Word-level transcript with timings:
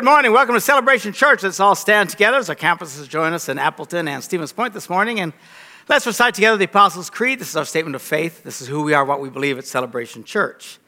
Good 0.00 0.06
morning. 0.06 0.32
Welcome 0.32 0.54
to 0.54 0.62
Celebration 0.62 1.12
Church. 1.12 1.42
Let's 1.42 1.60
all 1.60 1.74
stand 1.74 2.08
together 2.08 2.38
as 2.38 2.48
our 2.48 2.56
campuses 2.56 3.06
join 3.06 3.34
us 3.34 3.50
in 3.50 3.58
Appleton 3.58 4.08
and 4.08 4.24
Stevens 4.24 4.50
Point 4.50 4.72
this 4.72 4.88
morning. 4.88 5.20
And 5.20 5.34
let's 5.90 6.06
recite 6.06 6.32
together 6.32 6.56
the 6.56 6.64
Apostles' 6.64 7.10
Creed. 7.10 7.38
This 7.38 7.50
is 7.50 7.56
our 7.56 7.66
statement 7.66 7.94
of 7.94 8.00
faith. 8.00 8.42
This 8.42 8.62
is 8.62 8.68
who 8.68 8.82
we 8.82 8.94
are, 8.94 9.04
what 9.04 9.20
we 9.20 9.28
believe 9.28 9.58
at 9.58 9.66
Celebration 9.66 10.24
Church. 10.24 10.78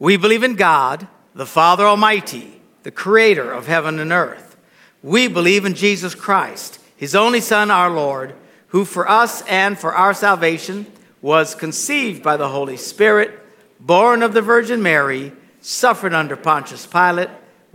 We 0.00 0.16
believe 0.16 0.42
in 0.42 0.56
God, 0.56 1.06
the 1.32 1.46
Father 1.46 1.84
Almighty, 1.84 2.60
the 2.82 2.90
creator 2.90 3.52
of 3.52 3.68
heaven 3.68 4.00
and 4.00 4.10
earth. 4.10 4.56
We 5.00 5.28
believe 5.28 5.64
in 5.64 5.74
Jesus 5.74 6.16
Christ, 6.16 6.80
his 6.96 7.14
only 7.14 7.40
Son, 7.40 7.70
our 7.70 7.90
Lord, 7.90 8.34
who 8.70 8.84
for 8.84 9.08
us 9.08 9.42
and 9.42 9.78
for 9.78 9.94
our 9.94 10.12
salvation 10.12 10.86
was 11.22 11.54
conceived 11.54 12.20
by 12.20 12.36
the 12.36 12.48
Holy 12.48 12.76
Spirit, 12.76 13.38
born 13.78 14.24
of 14.24 14.34
the 14.34 14.42
Virgin 14.42 14.82
Mary, 14.82 15.32
suffered 15.60 16.12
under 16.12 16.34
Pontius 16.34 16.84
Pilate 16.84 17.30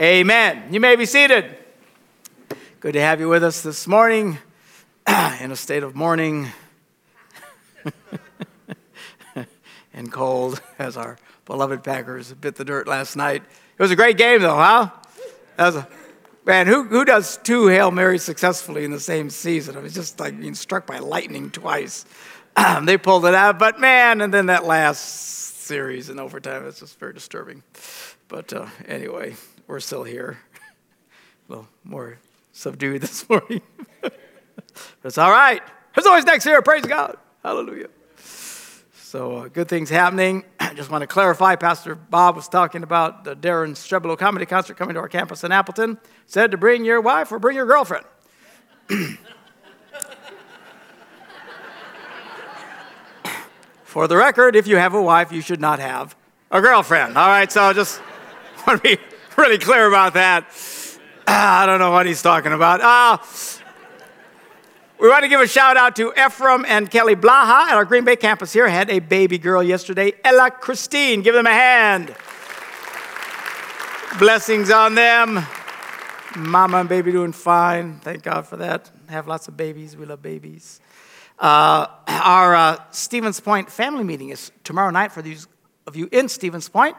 Amen. 0.00 0.72
You 0.72 0.78
may 0.78 0.94
be 0.94 1.06
seated. 1.06 1.56
Good 2.78 2.92
to 2.92 3.00
have 3.00 3.18
you 3.18 3.28
with 3.28 3.42
us 3.42 3.62
this 3.62 3.88
morning 3.88 4.38
in 5.40 5.50
a 5.50 5.56
state 5.56 5.82
of 5.82 5.96
mourning 5.96 6.46
and 9.92 10.12
cold 10.12 10.62
as 10.78 10.96
our 10.96 11.18
beloved 11.46 11.82
Packers 11.82 12.32
bit 12.32 12.54
the 12.54 12.64
dirt 12.64 12.86
last 12.86 13.16
night. 13.16 13.42
It 13.42 13.82
was 13.82 13.90
a 13.90 13.96
great 13.96 14.16
game, 14.16 14.40
though, 14.40 14.54
huh? 14.54 14.90
That 15.56 15.66
was 15.66 15.74
a, 15.74 15.88
man, 16.44 16.68
who, 16.68 16.84
who 16.84 17.04
does 17.04 17.38
two 17.38 17.66
Hail 17.66 17.90
Marys 17.90 18.22
successfully 18.22 18.84
in 18.84 18.92
the 18.92 19.00
same 19.00 19.30
season? 19.30 19.76
I 19.76 19.80
was 19.80 19.94
just 19.94 20.20
like 20.20 20.38
being 20.38 20.54
struck 20.54 20.86
by 20.86 21.00
lightning 21.00 21.50
twice. 21.50 22.06
they 22.84 22.98
pulled 22.98 23.24
it 23.24 23.34
out, 23.34 23.58
but 23.58 23.80
man, 23.80 24.20
and 24.20 24.32
then 24.32 24.46
that 24.46 24.64
last 24.64 25.00
series 25.64 26.08
in 26.08 26.20
overtime, 26.20 26.68
it's 26.68 26.78
just 26.78 27.00
very 27.00 27.14
disturbing. 27.14 27.64
But 28.28 28.52
uh, 28.52 28.66
anyway, 28.86 29.34
we're 29.68 29.78
still 29.80 30.02
here. 30.02 30.38
A 31.48 31.52
little 31.52 31.68
more 31.84 32.18
subdued 32.52 33.02
this 33.02 33.28
morning. 33.28 33.60
but 34.00 34.14
it's 35.04 35.18
all 35.18 35.30
right. 35.30 35.62
There's 35.94 36.06
always 36.06 36.24
next 36.24 36.44
year. 36.46 36.60
Praise 36.62 36.84
God. 36.84 37.16
Hallelujah. 37.44 37.88
So, 38.16 39.36
uh, 39.36 39.48
good 39.48 39.68
things 39.68 39.88
happening. 39.88 40.44
I 40.60 40.74
just 40.74 40.90
want 40.90 41.02
to 41.02 41.06
clarify 41.06 41.54
Pastor 41.56 41.94
Bob 41.94 42.36
was 42.36 42.48
talking 42.48 42.82
about 42.82 43.24
the 43.24 43.36
Daren 43.36 43.70
Streblow 43.70 44.18
comedy 44.18 44.44
concert 44.44 44.76
coming 44.76 44.94
to 44.94 45.00
our 45.00 45.08
campus 45.08 45.44
in 45.44 45.52
Appleton. 45.52 45.98
Said 46.26 46.50
to 46.50 46.58
bring 46.58 46.84
your 46.84 47.00
wife 47.00 47.30
or 47.32 47.38
bring 47.38 47.56
your 47.56 47.66
girlfriend. 47.66 48.04
For 53.84 54.06
the 54.06 54.16
record, 54.16 54.54
if 54.56 54.66
you 54.66 54.76
have 54.76 54.92
a 54.92 55.00
wife, 55.00 55.32
you 55.32 55.40
should 55.40 55.60
not 55.60 55.78
have 55.78 56.14
a 56.50 56.60
girlfriend. 56.60 57.16
All 57.16 57.28
right, 57.28 57.50
so 57.50 57.72
just 57.72 58.02
want 58.66 58.82
to 58.84 58.96
be 58.96 59.02
really 59.48 59.58
clear 59.58 59.86
about 59.86 60.14
that. 60.14 60.52
I 61.28 61.64
don't 61.64 61.78
know 61.78 61.92
what 61.92 62.06
he's 62.06 62.22
talking 62.22 62.52
about. 62.52 62.80
Uh, 62.80 63.18
we 64.98 65.08
want 65.08 65.22
to 65.22 65.28
give 65.28 65.40
a 65.40 65.46
shout 65.46 65.76
out 65.76 65.94
to 65.94 66.12
Ephraim 66.18 66.64
and 66.66 66.90
Kelly 66.90 67.14
Blaha 67.14 67.68
at 67.68 67.76
our 67.76 67.84
Green 67.84 68.04
Bay 68.04 68.16
campus 68.16 68.52
here. 68.52 68.68
Had 68.68 68.90
a 68.90 68.98
baby 68.98 69.38
girl 69.38 69.62
yesterday, 69.62 70.12
Ella 70.24 70.50
Christine. 70.50 71.22
Give 71.22 71.34
them 71.34 71.46
a 71.46 71.52
hand. 71.52 72.16
Blessings 74.18 74.72
on 74.72 74.96
them. 74.96 75.46
Mama 76.36 76.78
and 76.78 76.88
baby 76.88 77.12
doing 77.12 77.30
fine. 77.30 78.00
Thank 78.00 78.24
God 78.24 78.44
for 78.44 78.56
that. 78.56 78.90
Have 79.08 79.28
lots 79.28 79.46
of 79.46 79.56
babies. 79.56 79.96
We 79.96 80.04
love 80.04 80.20
babies. 80.20 80.80
Uh, 81.38 81.86
our 82.08 82.56
uh, 82.56 82.78
Stevens 82.90 83.38
Point 83.38 83.70
family 83.70 84.02
meeting 84.02 84.30
is 84.30 84.50
tomorrow 84.64 84.90
night 84.90 85.12
for 85.12 85.22
those 85.22 85.46
of 85.86 85.94
you 85.94 86.08
in 86.10 86.28
Stevens 86.28 86.68
Point. 86.68 86.96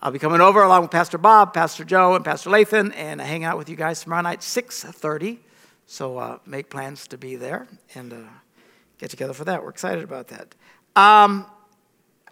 I'll 0.00 0.12
be 0.12 0.20
coming 0.20 0.40
over 0.40 0.62
along 0.62 0.82
with 0.82 0.90
Pastor 0.92 1.18
Bob, 1.18 1.52
Pastor 1.52 1.82
Joe, 1.82 2.14
and 2.14 2.24
Pastor 2.24 2.50
Lathan, 2.50 2.94
and 2.94 3.20
hang 3.20 3.42
out 3.42 3.58
with 3.58 3.68
you 3.68 3.74
guys 3.74 4.00
tomorrow 4.00 4.22
night, 4.22 4.42
6.30. 4.42 5.38
So 5.86 6.18
uh, 6.18 6.38
make 6.46 6.70
plans 6.70 7.08
to 7.08 7.18
be 7.18 7.34
there 7.34 7.66
and 7.96 8.12
uh, 8.12 8.16
get 8.98 9.10
together 9.10 9.32
for 9.32 9.44
that. 9.46 9.60
We're 9.60 9.70
excited 9.70 10.04
about 10.04 10.28
that. 10.28 10.54
Um, 10.94 11.46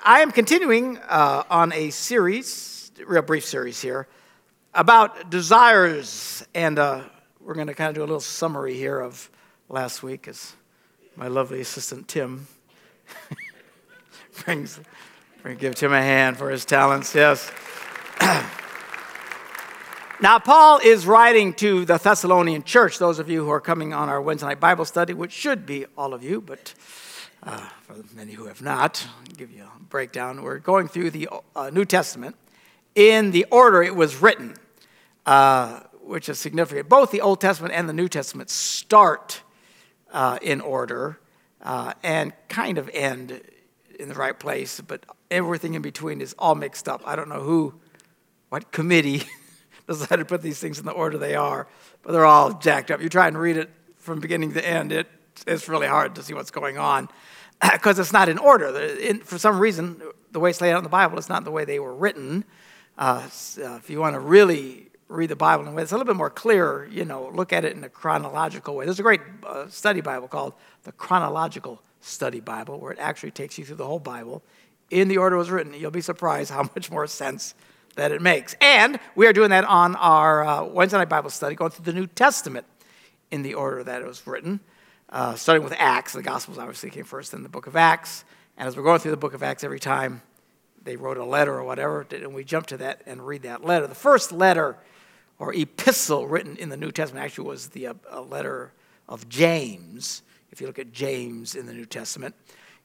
I 0.01 0.21
am 0.21 0.31
continuing 0.31 0.99
uh, 1.09 1.43
on 1.51 1.73
a 1.73 1.91
series, 1.91 2.93
real 3.05 3.23
brief 3.23 3.45
series 3.45 3.83
here, 3.83 4.07
about 4.73 5.29
desires. 5.29 6.47
And 6.55 6.79
uh, 6.79 7.03
we're 7.41 7.55
going 7.55 7.67
to 7.67 7.75
kind 7.75 7.89
of 7.89 7.97
do 7.97 8.03
a 8.03 8.07
little 8.07 8.21
summary 8.21 8.75
here 8.75 9.01
of 9.01 9.29
last 9.69 10.05
week 10.05 10.29
as 10.29 10.53
my 11.17 11.27
lovely 11.27 11.61
assistant 11.61 12.07
Tim 12.07 12.47
brings 14.45 14.79
we 15.47 15.55
give 15.55 15.77
Tim 15.77 15.93
a 15.93 16.03
hand 16.03 16.37
for 16.37 16.51
his 16.51 16.65
talents, 16.65 17.15
yes. 17.15 17.53
now, 20.21 20.41
Paul 20.41 20.81
is 20.83 21.07
writing 21.07 21.55
to 21.55 21.85
the 21.85 21.99
Thessalonian 21.99 22.65
church, 22.65 22.99
those 22.99 23.21
of 23.21 23.31
you 23.31 23.45
who 23.45 23.51
are 23.51 23.61
coming 23.61 23.93
on 23.93 24.09
our 24.09 24.21
Wednesday 24.21 24.49
night 24.49 24.59
Bible 24.59 24.85
study, 24.85 25.15
which 25.15 25.31
should 25.31 25.65
be 25.65 25.87
all 25.97 26.15
of 26.15 26.25
you, 26.25 26.41
but 26.41 26.75
uh, 27.45 27.59
for 27.83 27.95
many 28.17 28.33
who 28.33 28.47
have 28.47 28.61
not, 28.61 29.07
I'll 29.07 29.37
give 29.37 29.53
you 29.53 29.63
a 29.63 29.83
breakdown. 29.85 30.43
We're 30.43 30.59
going 30.59 30.89
through 30.89 31.11
the 31.13 31.29
uh, 31.55 31.71
New 31.71 31.85
Testament 31.85 32.35
in 32.97 33.31
the 33.31 33.47
order 33.53 33.85
it 33.85 33.95
was 33.95 34.21
written, 34.21 34.57
uh, 35.27 35.79
which 36.03 36.29
is 36.29 36.41
significant. 36.41 36.89
Both 36.89 37.13
the 37.13 37.21
Old 37.21 37.41
Testament 37.41 37.73
and 37.73 37.89
the 37.89 37.93
New 37.93 38.09
Testament 38.09 38.51
start 38.51 39.43
uh, 40.13 40.41
in 40.43 40.61
order 40.61 41.21
uh, 41.63 41.93
and 42.03 42.33
kind 42.49 42.79
of 42.79 42.91
end 42.93 43.41
in 43.99 44.09
the 44.09 44.15
right 44.15 44.39
place, 44.39 44.81
but 44.81 45.05
everything 45.31 45.75
in 45.75 45.83
between 45.83 46.21
is 46.21 46.35
all 46.39 46.55
mixed 46.55 46.89
up. 46.89 47.03
I 47.05 47.17
don't 47.17 47.29
know 47.29 47.41
who, 47.41 47.75
what 48.49 48.73
committee 48.73 49.23
decided 49.89 50.19
to 50.19 50.25
put 50.25 50.43
these 50.43 50.59
things 50.59 50.79
in 50.79 50.85
the 50.85 50.93
order 50.93 51.19
they 51.19 51.35
are, 51.35 51.67
but 52.03 52.13
they're 52.13 52.27
all 52.27 52.55
jacked 52.55 52.91
up. 52.91 53.01
You 53.01 53.09
try 53.09 53.29
and 53.29 53.39
read 53.39 53.57
it 53.57 53.71
from 53.97 54.21
beginning 54.21 54.53
to 54.53 54.67
end, 54.67 54.93
it, 54.93 55.09
it's 55.47 55.69
really 55.69 55.89
hard 55.89 56.15
to 56.15 56.23
see 56.23 56.33
what's 56.33 56.53
going 56.53 56.79
on 56.79 57.09
because 57.73 57.99
it's 57.99 58.13
not 58.13 58.29
in 58.29 58.39
order. 58.39 58.69
In, 58.79 59.21
for 59.21 59.39
some 59.39 59.59
reason, 59.59 60.01
the 60.31 60.41
way 60.41 60.51
it's 60.51 60.61
laid 60.61 60.73
out 60.73 60.79
in 60.79 60.85
the 60.85 60.91
Bible 60.91 61.19
is 61.19 61.29
not 61.29 61.45
the 61.45 61.51
way 61.51 61.65
they 61.65 61.81
were 61.81 61.95
written. 61.95 62.45
Uh, 62.97 63.29
uh, 63.59 63.75
if 63.75 63.91
you 63.91 64.01
want 64.01 64.15
to 64.15 64.21
really 64.21 64.91
read 65.09 65.29
the 65.29 65.37
Bible 65.37 65.65
in 65.65 65.73
a 65.73 65.73
way 65.73 65.83
that's 65.83 65.93
a 65.93 65.95
little 65.95 66.07
bit 66.07 66.17
more 66.17 66.31
clear, 66.31 66.89
you 66.91 67.05
know, 67.05 67.31
look 67.35 67.53
at 67.53 67.65
it 67.65 67.77
in 67.77 67.85
a 67.85 67.89
chronological 67.89 68.75
way. 68.75 68.85
There's 68.85 68.99
a 68.99 69.05
great 69.05 69.21
uh, 69.45 69.69
study 69.69 70.01
Bible 70.01 70.29
called 70.29 70.55
the 70.85 70.93
Chronological 70.93 71.83
Study 72.01 72.41
Bible, 72.41 72.79
where 72.79 72.93
it 72.93 72.99
actually 72.99 73.31
takes 73.31 73.59
you 73.59 73.65
through 73.65 73.77
the 73.77 73.87
whole 73.87 73.99
Bible 73.99 74.43
in 74.91 75.09
the 75.09 75.19
order 75.19 75.37
it 75.37 75.39
was 75.39 75.51
written. 75.51 75.75
You'll 75.75 75.91
be 75.91 76.01
surprised 76.01 76.51
how 76.51 76.63
much 76.75 76.91
more 76.91 77.07
sense 77.07 77.55
that 77.97 78.13
it 78.13 78.21
makes. 78.21 78.55
And 78.61 79.01
we 79.15 79.27
are 79.27 79.33
doing 79.33 79.51
that 79.51 79.65
on 79.65 79.97
our 79.97 80.45
uh, 80.45 80.65
Wednesday 80.65 80.99
night 80.99 81.09
Bible 81.09 81.31
study, 81.31 81.55
going 81.55 81.71
through 81.71 81.87
the 81.87 81.99
New 81.99 82.07
Testament 82.07 82.67
in 83.31 83.43
the 83.43 83.55
order 83.55 83.83
that 83.83 84.03
it 84.03 84.07
was 84.07 84.27
written, 84.27 84.61
uh, 85.11 85.35
starting 85.35 85.65
with 85.65 85.75
Acts. 85.79 86.13
The 86.13 86.23
Gospels 86.23 86.59
obviously 86.59 86.91
came 86.91 87.05
first, 87.05 87.33
then 87.33 87.43
the 87.43 87.49
book 87.49 87.67
of 87.67 87.75
Acts. 87.75 88.25
And 88.57 88.69
as 88.69 88.77
we're 88.77 88.83
going 88.83 89.01
through 89.01 89.11
the 89.11 89.17
book 89.17 89.35
of 89.35 89.43
Acts, 89.43 89.65
every 89.65 89.81
time 89.81 90.23
they 90.83 90.97
wrote 90.97 91.17
a 91.17 91.25
letter 91.25 91.55
or 91.55 91.65
whatever, 91.65 92.07
and 92.11 92.35
we 92.35 92.45
jump 92.45 92.67
to 92.69 92.77
that 92.79 93.03
and 93.07 93.27
read 93.27 93.43
that 93.43 93.65
letter. 93.65 93.87
The 93.87 93.95
first 93.95 94.31
letter 94.31 94.77
or 95.39 95.53
epistle 95.53 96.27
written 96.27 96.57
in 96.57 96.69
the 96.69 96.77
New 96.77 96.93
Testament 96.93 97.25
actually 97.25 97.49
was 97.49 97.69
the 97.69 97.89
uh, 97.89 97.95
letter 98.23 98.73
of 99.09 99.29
James. 99.29 100.23
If 100.57 100.63
you 100.63 100.69
look 100.69 100.79
at 100.79 100.91
James 100.91 101.55
in 101.55 101.67
the 101.67 101.75
New 101.75 101.85
Testament, 101.85 102.35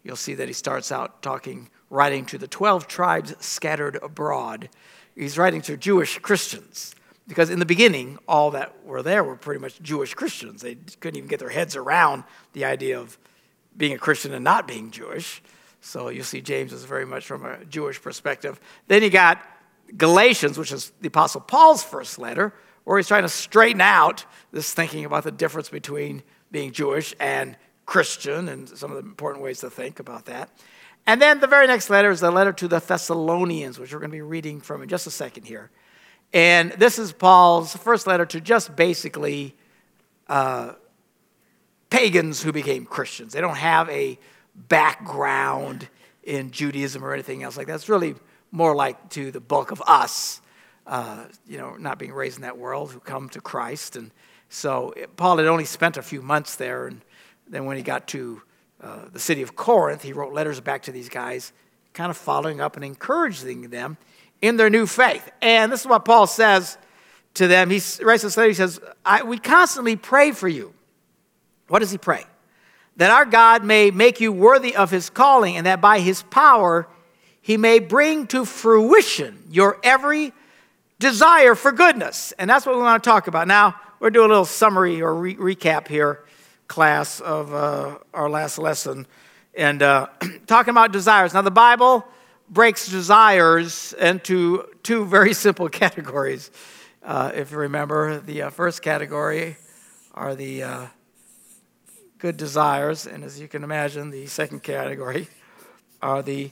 you'll 0.04 0.18
see 0.18 0.34
that 0.34 0.50
he 0.50 0.54
starts 0.54 0.92
out 0.92 1.22
talking, 1.22 1.70
writing 1.90 2.26
to 2.26 2.38
the 2.38 2.46
12 2.46 2.86
tribes 2.86 3.34
scattered 3.40 3.98
abroad. 4.04 4.68
He's 5.16 5.38
writing 5.38 5.62
to 5.62 5.78
Jewish 5.78 6.20
Christians 6.20 6.94
because 7.30 7.50
in 7.50 7.60
the 7.60 7.66
beginning, 7.66 8.18
all 8.28 8.52
that 8.52 8.84
were 8.84 9.02
there 9.02 9.24
were 9.24 9.38
pretty 9.38 9.62
much 9.62 9.82
Jewish 9.82 10.14
Christians. 10.14 10.62
They 10.62 10.76
couldn't 11.00 11.16
even 11.16 11.30
get 11.30 11.40
their 11.40 11.48
heads 11.48 11.78
around 11.78 12.26
the 12.52 12.66
idea 12.66 13.00
of 13.00 13.18
being 13.78 13.94
a 13.94 13.98
Christian 13.98 14.34
and 14.34 14.44
not 14.44 14.68
being 14.68 14.92
Jewish. 14.92 15.42
So 15.80 16.10
you 16.10 16.24
see, 16.24 16.42
James 16.42 16.74
is 16.74 16.84
very 16.84 17.06
much 17.06 17.26
from 17.26 17.46
a 17.46 17.64
Jewish 17.64 18.02
perspective. 18.02 18.60
Then 18.90 19.02
you 19.02 19.10
got 19.10 19.42
Galatians, 19.96 20.58
which 20.58 20.74
is 20.74 20.92
the 21.00 21.08
Apostle 21.08 21.40
Paul's 21.40 21.86
first 21.86 22.20
letter, 22.20 22.54
where 22.84 22.98
he's 22.98 23.08
trying 23.08 23.24
to 23.24 23.30
straighten 23.30 23.80
out 23.80 24.26
this 24.52 24.74
thinking 24.74 25.06
about 25.06 25.24
the 25.24 25.32
difference 25.32 25.70
between 25.70 26.22
being 26.52 26.72
Jewish 26.72 27.16
and 27.20 27.58
Christian 27.86 28.50
and 28.50 28.70
some 28.70 28.92
of 28.92 29.02
the 29.02 29.10
important 29.10 29.44
ways 29.44 29.60
to 29.62 29.70
think 29.70 30.00
about 30.00 30.26
that. 30.26 30.50
And 31.08 31.22
then 31.22 31.40
the 31.40 31.48
very 31.48 31.68
next 31.68 31.90
letter 31.90 32.12
is 32.12 32.20
the 32.20 32.32
letter 32.32 32.54
to 32.54 32.68
the 32.68 32.80
Thessalonians, 32.80 33.80
which 33.80 33.92
we're 33.92 34.00
going 34.00 34.12
to 34.12 34.16
be 34.16 34.22
reading 34.22 34.62
from 34.62 34.84
in 34.84 34.90
just 34.90 35.08
a 35.08 35.12
second 35.12 35.44
here. 35.44 35.72
And 36.34 36.72
this 36.74 37.00
is 37.00 37.12
Paul's 37.12 37.76
first 37.76 38.08
letter 38.08 38.26
to 38.28 38.40
just 38.40 38.76
basically 38.76 39.56
uh, 40.28 40.74
pagans 41.90 42.42
who 42.42 42.52
became 42.52 42.86
Christians. 42.86 43.34
They 43.34 43.42
don't 43.42 43.58
have 43.58 43.90
a 43.90 44.18
background 44.56 45.90
in 46.24 46.52
Judaism 46.52 47.04
or 47.04 47.14
anything 47.14 47.44
else 47.44 47.58
like 47.58 47.68
that. 47.68 47.76
It's 47.76 47.90
really 47.90 48.16
more 48.52 48.76
like 48.76 49.10
to 49.10 49.32
the 49.32 49.40
bulk 49.40 49.72
of 49.72 49.82
us, 49.88 50.42
uh, 50.86 51.26
you 51.48 51.58
know, 51.58 51.76
not 51.76 51.98
being 51.98 52.14
raised 52.14 52.38
in 52.38 52.44
that 52.44 52.58
world, 52.58 52.92
who 52.92 53.00
come 53.00 53.28
to 53.30 53.42
Christ. 53.42 53.96
And 53.96 54.12
so 54.54 54.94
Paul 55.16 55.38
had 55.38 55.48
only 55.48 55.64
spent 55.64 55.96
a 55.96 56.02
few 56.02 56.22
months 56.22 56.58
there. 56.58 56.88
And 56.88 57.02
then 57.48 57.64
when 57.64 57.78
he 57.78 57.84
got 57.84 58.06
to 58.10 58.42
uh, 58.82 59.06
the 59.14 59.20
city 59.20 59.42
of 59.42 59.56
Corinth, 59.56 60.04
he 60.04 60.12
wrote 60.12 60.34
letters 60.34 60.60
back 60.60 60.84
to 60.84 60.92
these 60.92 61.08
guys, 61.08 61.54
kind 61.94 62.10
of 62.10 62.18
following 62.18 62.60
up 62.60 62.76
and 62.76 62.84
encouraging 62.84 63.70
them 63.70 63.96
in 64.42 64.58
their 64.58 64.70
new 64.70 64.86
faith. 64.86 65.32
And 65.42 65.72
this 65.72 65.82
is 65.82 65.88
what 65.88 66.04
Paul 66.04 66.28
says 66.28 66.78
to 67.36 67.48
them. 67.48 67.70
He 67.70 67.82
writes 68.04 68.24
this 68.24 68.36
letter, 68.36 68.50
he 68.50 68.54
says, 68.54 68.82
We 69.26 69.38
constantly 69.38 69.96
pray 69.96 70.34
for 70.34 70.50
you. 70.50 70.74
What 71.70 71.80
does 71.80 71.92
he 71.92 71.98
pray? 71.98 72.26
That 72.98 73.10
our 73.10 73.26
God 73.26 73.64
may 73.64 73.90
make 73.90 74.20
you 74.20 74.34
worthy 74.34 74.76
of 74.76 74.92
his 74.92 75.10
calling, 75.10 75.56
and 75.56 75.66
that 75.66 75.80
by 75.80 76.02
his 76.02 76.24
power 76.24 76.90
he 77.42 77.56
may 77.56 77.80
bring 77.80 78.28
to 78.28 78.44
fruition 78.44 79.46
your 79.50 79.80
every 79.82 80.34
desire 81.00 81.56
for 81.56 81.72
goodness. 81.72 82.34
And 82.38 82.50
that's 82.50 82.66
what 82.66 82.76
we 82.76 82.82
want 82.82 83.02
to 83.02 83.10
talk 83.10 83.28
about. 83.28 83.48
Now, 83.48 83.76
we're 84.02 84.10
doing 84.10 84.26
a 84.26 84.30
little 84.30 84.46
summary 84.46 85.00
or 85.00 85.14
re- 85.14 85.36
recap 85.36 85.88
here, 85.88 86.26
class, 86.68 87.20
of 87.20 87.54
uh, 87.54 88.00
our 88.16 88.32
last 88.32 88.58
lesson. 88.58 89.06
And 89.54 89.84
uh, 89.84 90.08
talking 90.48 90.72
about 90.72 90.92
desires. 90.92 91.36
Now, 91.36 91.44
the 91.44 91.52
Bible 91.52 92.04
breaks 92.50 92.88
desires 92.88 93.94
into 93.94 94.66
two 94.82 95.06
very 95.06 95.34
simple 95.46 95.70
categories. 95.70 96.50
Uh, 97.04 97.32
if 97.36 97.52
you 97.52 97.58
remember, 97.58 98.20
the 98.20 98.42
uh, 98.42 98.50
first 98.50 98.82
category 98.82 99.58
are 100.16 100.34
the 100.34 100.64
uh, 100.64 100.88
good 102.18 102.38
desires, 102.38 103.06
and 103.06 103.24
as 103.24 103.40
you 103.40 103.48
can 103.48 103.64
imagine, 103.64 104.10
the 104.10 104.26
second 104.26 104.64
category 104.64 105.28
are 106.02 106.24
the 106.24 106.50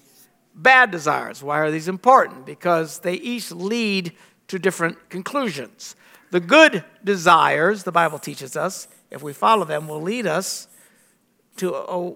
bad 0.54 0.92
desires. 0.92 1.42
Why 1.42 1.58
are 1.62 1.72
these 1.72 1.88
important? 1.88 2.46
Because 2.46 3.00
they 3.00 3.16
each 3.16 3.52
lead 3.52 4.14
to 4.50 4.60
different 4.60 5.10
conclusions. 5.10 5.96
The 6.32 6.40
good 6.40 6.84
desires, 7.04 7.84
the 7.84 7.92
Bible 7.92 8.20
teaches 8.20 8.56
us, 8.56 8.88
if 9.10 9.24
we 9.24 9.34
follow 9.34 9.66
them, 9.66 9.88
will 9.88 10.02
lead 10.02 10.28
us 10.28 10.68
to 11.58 11.74
a, 11.74 12.14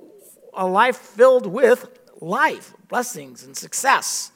a 0.53 0.67
life 0.67 0.97
filled 0.97 1.47
with 1.47 1.99
life, 2.21 2.73
blessings, 2.87 3.43
and 3.43 3.57
success. 3.57 4.31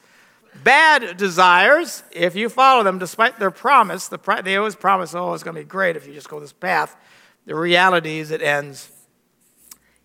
Bad 0.64 1.16
desires, 1.16 2.02
if 2.10 2.34
you 2.34 2.48
follow 2.48 2.82
them, 2.82 2.98
despite 2.98 3.38
their 3.38 3.52
promise, 3.52 4.08
the, 4.08 4.18
they 4.42 4.56
always 4.56 4.74
promise, 4.74 5.14
oh, 5.14 5.32
it's 5.32 5.44
going 5.44 5.54
to 5.54 5.62
be 5.62 5.68
great 5.68 5.96
if 5.96 6.06
you 6.06 6.12
just 6.12 6.28
go 6.28 6.40
this 6.40 6.52
path. 6.52 6.96
The 7.46 7.54
reality 7.54 8.18
is 8.18 8.30
it 8.30 8.42
ends 8.42 8.90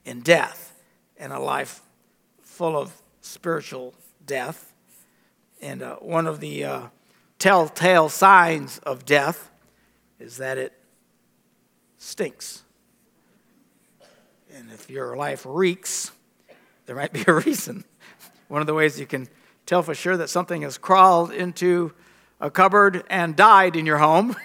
in 0.05 0.21
death 0.21 0.73
and 1.17 1.33
a 1.33 1.39
life 1.39 1.81
full 2.41 2.77
of 2.77 3.01
spiritual 3.21 3.95
death. 4.25 4.71
And 5.61 5.81
uh, 5.81 5.95
one 5.95 6.27
of 6.27 6.39
the 6.39 6.63
uh, 6.63 6.81
telltale 7.39 8.09
signs 8.09 8.77
of 8.79 9.05
death 9.05 9.49
is 10.23 10.37
that 10.37 10.57
it 10.57 10.71
stinks. 11.97 12.63
And 14.55 14.71
if 14.71 14.89
your 14.89 15.17
life 15.17 15.45
reeks, 15.45 16.11
there 16.85 16.95
might 16.95 17.11
be 17.11 17.25
a 17.27 17.33
reason. 17.45 17.83
One 18.47 18.61
of 18.61 18.67
the 18.67 18.73
ways 18.73 18.97
you 18.97 19.05
can 19.05 19.27
tell 19.65 19.83
for 19.83 19.93
sure 19.93 20.15
that 20.15 20.29
something 20.29 20.61
has 20.61 20.77
crawled 20.77 21.33
into 21.33 21.91
a 22.39 22.49
cupboard 22.49 23.03
and 23.09 23.35
died 23.35 23.75
in 23.75 23.85
your 23.85 23.97
home 23.97 24.35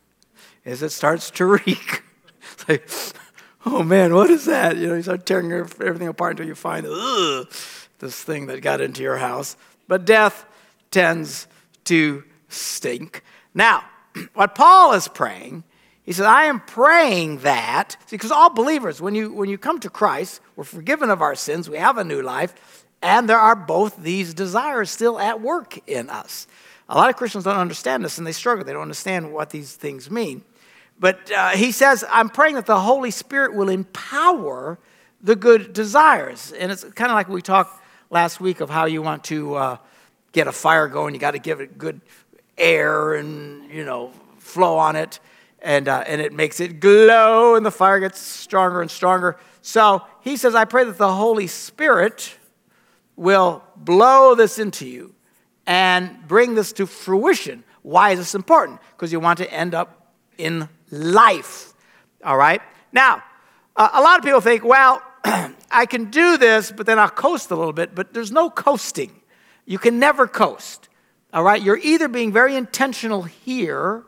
is 0.64 0.82
it 0.82 0.90
starts 0.90 1.30
to 1.32 1.44
reek. 1.44 2.02
It's 2.52 2.68
like, 2.68 2.88
oh 3.66 3.82
man, 3.82 4.14
what 4.14 4.30
is 4.30 4.46
that? 4.46 4.78
You 4.78 4.88
know, 4.88 4.94
you 4.94 5.02
start 5.02 5.26
tearing 5.26 5.52
everything 5.52 6.08
apart 6.08 6.32
until 6.32 6.46
you 6.46 6.54
find 6.54 6.86
ugh, 6.86 7.46
this 7.98 8.22
thing 8.22 8.46
that 8.46 8.62
got 8.62 8.80
into 8.80 9.02
your 9.02 9.18
house. 9.18 9.58
But 9.86 10.06
death 10.06 10.46
tends 10.90 11.46
to 11.84 12.24
stink. 12.48 13.22
Now, 13.52 13.84
what 14.34 14.54
Paul 14.54 14.92
is 14.92 15.08
praying 15.08 15.64
he 16.10 16.12
says, 16.12 16.26
I 16.26 16.46
am 16.46 16.58
praying 16.58 17.38
that, 17.38 17.96
because 18.10 18.32
all 18.32 18.50
believers, 18.50 19.00
when 19.00 19.14
you, 19.14 19.32
when 19.32 19.48
you 19.48 19.56
come 19.56 19.78
to 19.78 19.88
Christ, 19.88 20.40
we're 20.56 20.64
forgiven 20.64 21.08
of 21.08 21.22
our 21.22 21.36
sins, 21.36 21.70
we 21.70 21.76
have 21.76 21.98
a 21.98 22.02
new 22.04 22.20
life, 22.20 22.84
and 23.00 23.28
there 23.28 23.38
are 23.38 23.54
both 23.54 23.96
these 23.96 24.34
desires 24.34 24.90
still 24.90 25.20
at 25.20 25.40
work 25.40 25.78
in 25.88 26.10
us. 26.10 26.48
A 26.88 26.96
lot 26.96 27.10
of 27.10 27.16
Christians 27.16 27.44
don't 27.44 27.56
understand 27.56 28.04
this 28.04 28.18
and 28.18 28.26
they 28.26 28.32
struggle. 28.32 28.64
They 28.64 28.72
don't 28.72 28.82
understand 28.82 29.32
what 29.32 29.50
these 29.50 29.76
things 29.76 30.10
mean. 30.10 30.42
But 30.98 31.30
uh, 31.30 31.50
he 31.50 31.70
says, 31.70 32.04
I'm 32.10 32.28
praying 32.28 32.56
that 32.56 32.66
the 32.66 32.80
Holy 32.80 33.12
Spirit 33.12 33.54
will 33.54 33.68
empower 33.68 34.80
the 35.22 35.36
good 35.36 35.72
desires. 35.72 36.50
And 36.50 36.72
it's 36.72 36.82
kind 36.82 37.12
of 37.12 37.14
like 37.14 37.28
we 37.28 37.40
talked 37.40 37.80
last 38.10 38.40
week 38.40 38.60
of 38.60 38.68
how 38.68 38.86
you 38.86 39.00
want 39.00 39.22
to 39.24 39.54
uh, 39.54 39.76
get 40.32 40.48
a 40.48 40.52
fire 40.52 40.88
going, 40.88 41.14
you 41.14 41.20
got 41.20 41.32
to 41.32 41.38
give 41.38 41.60
it 41.60 41.78
good 41.78 42.00
air 42.60 43.14
and, 43.14 43.70
you 43.70 43.84
know, 43.84 44.12
flow 44.38 44.76
on 44.76 44.96
it 44.96 45.20
and, 45.62 45.88
uh, 45.88 46.04
and 46.06 46.20
it 46.20 46.32
makes 46.32 46.60
it 46.60 46.80
glow, 46.80 47.54
and 47.54 47.64
the 47.64 47.70
fire 47.70 48.00
gets 48.00 48.18
stronger 48.18 48.80
and 48.80 48.90
stronger. 48.90 49.36
So 49.62 50.02
he 50.22 50.36
says, 50.36 50.54
I 50.54 50.64
pray 50.64 50.84
that 50.84 50.98
the 50.98 51.12
Holy 51.12 51.46
Spirit 51.46 52.36
will 53.16 53.62
blow 53.76 54.34
this 54.34 54.58
into 54.58 54.86
you 54.86 55.14
and 55.66 56.26
bring 56.26 56.54
this 56.54 56.72
to 56.74 56.86
fruition. 56.86 57.64
Why 57.82 58.12
is 58.12 58.18
this 58.18 58.34
important? 58.34 58.80
Because 58.96 59.12
you 59.12 59.20
want 59.20 59.38
to 59.38 59.52
end 59.52 59.74
up 59.74 60.14
in 60.38 60.68
life. 60.90 61.74
All 62.24 62.36
right? 62.36 62.62
Now, 62.92 63.22
uh, 63.76 63.90
a 63.92 64.00
lot 64.00 64.18
of 64.18 64.24
people 64.24 64.40
think, 64.40 64.64
well, 64.64 65.02
I 65.70 65.86
can 65.86 66.10
do 66.10 66.38
this, 66.38 66.72
but 66.72 66.86
then 66.86 66.98
I'll 66.98 67.10
coast 67.10 67.50
a 67.50 67.56
little 67.56 67.72
bit, 67.72 67.94
but 67.94 68.14
there's 68.14 68.32
no 68.32 68.48
coasting. 68.48 69.20
You 69.66 69.78
can 69.78 69.98
never 69.98 70.26
coast. 70.26 70.88
All 71.32 71.42
right? 71.42 71.60
You're 71.60 71.78
either 71.78 72.08
being 72.08 72.32
very 72.32 72.56
intentional 72.56 73.22
here 73.22 74.04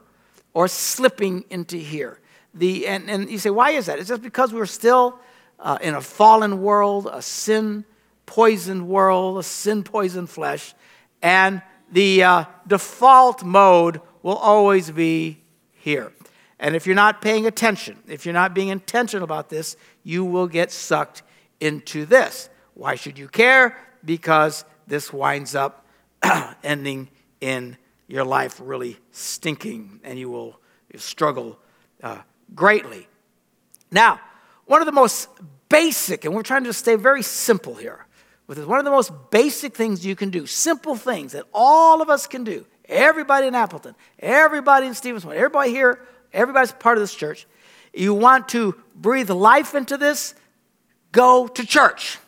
or 0.54 0.68
slipping 0.68 1.44
into 1.50 1.76
here. 1.76 2.18
The, 2.54 2.86
and, 2.86 3.08
and 3.08 3.30
you 3.30 3.38
say, 3.38 3.50
why 3.50 3.70
is 3.70 3.86
that? 3.86 3.98
It's 3.98 4.08
just 4.08 4.22
because 4.22 4.52
we're 4.52 4.66
still 4.66 5.18
uh, 5.58 5.78
in 5.80 5.94
a 5.94 6.00
fallen 6.00 6.60
world, 6.60 7.08
a 7.10 7.22
sin 7.22 7.84
poisoned 8.26 8.88
world, 8.88 9.38
a 9.38 9.42
sin 9.42 9.82
poisoned 9.82 10.28
flesh, 10.28 10.74
and 11.22 11.62
the 11.90 12.24
uh, 12.24 12.44
default 12.66 13.44
mode 13.44 14.00
will 14.22 14.36
always 14.36 14.90
be 14.90 15.38
here. 15.72 16.12
And 16.58 16.76
if 16.76 16.86
you're 16.86 16.96
not 16.96 17.20
paying 17.20 17.46
attention, 17.46 17.98
if 18.06 18.24
you're 18.24 18.32
not 18.32 18.54
being 18.54 18.68
intentional 18.68 19.24
about 19.24 19.48
this, 19.48 19.76
you 20.02 20.24
will 20.24 20.46
get 20.46 20.70
sucked 20.70 21.22
into 21.60 22.06
this. 22.06 22.48
Why 22.74 22.94
should 22.94 23.18
you 23.18 23.28
care? 23.28 23.76
Because 24.04 24.64
this 24.86 25.12
winds 25.12 25.54
up 25.54 25.86
ending 26.62 27.08
in 27.42 27.76
your 28.06 28.24
life 28.24 28.60
really 28.62 28.96
stinking 29.10 30.00
and 30.04 30.18
you 30.18 30.30
will 30.30 30.58
struggle 30.96 31.58
uh, 32.02 32.18
greatly. 32.54 33.08
Now, 33.90 34.20
one 34.66 34.80
of 34.80 34.86
the 34.86 34.92
most 34.92 35.28
basic, 35.68 36.24
and 36.24 36.34
we're 36.34 36.42
trying 36.42 36.64
to 36.64 36.72
stay 36.72 36.94
very 36.94 37.22
simple 37.22 37.74
here, 37.74 38.06
one 38.46 38.78
of 38.78 38.84
the 38.84 38.90
most 38.90 39.12
basic 39.30 39.74
things 39.74 40.04
you 40.04 40.14
can 40.14 40.30
do, 40.30 40.46
simple 40.46 40.94
things 40.94 41.32
that 41.32 41.44
all 41.52 42.02
of 42.02 42.10
us 42.10 42.26
can 42.26 42.44
do, 42.44 42.66
everybody 42.86 43.46
in 43.46 43.54
Appleton, 43.54 43.94
everybody 44.18 44.86
in 44.86 44.94
Stevens 44.94 45.24
Point, 45.24 45.38
everybody 45.38 45.70
here, 45.70 46.00
everybody's 46.32 46.72
part 46.72 46.98
of 46.98 47.02
this 47.02 47.14
church. 47.14 47.46
You 47.92 48.14
want 48.14 48.50
to 48.50 48.74
breathe 48.94 49.30
life 49.30 49.74
into 49.74 49.96
this? 49.96 50.34
Go 51.12 51.48
to 51.48 51.66
church. 51.66 52.18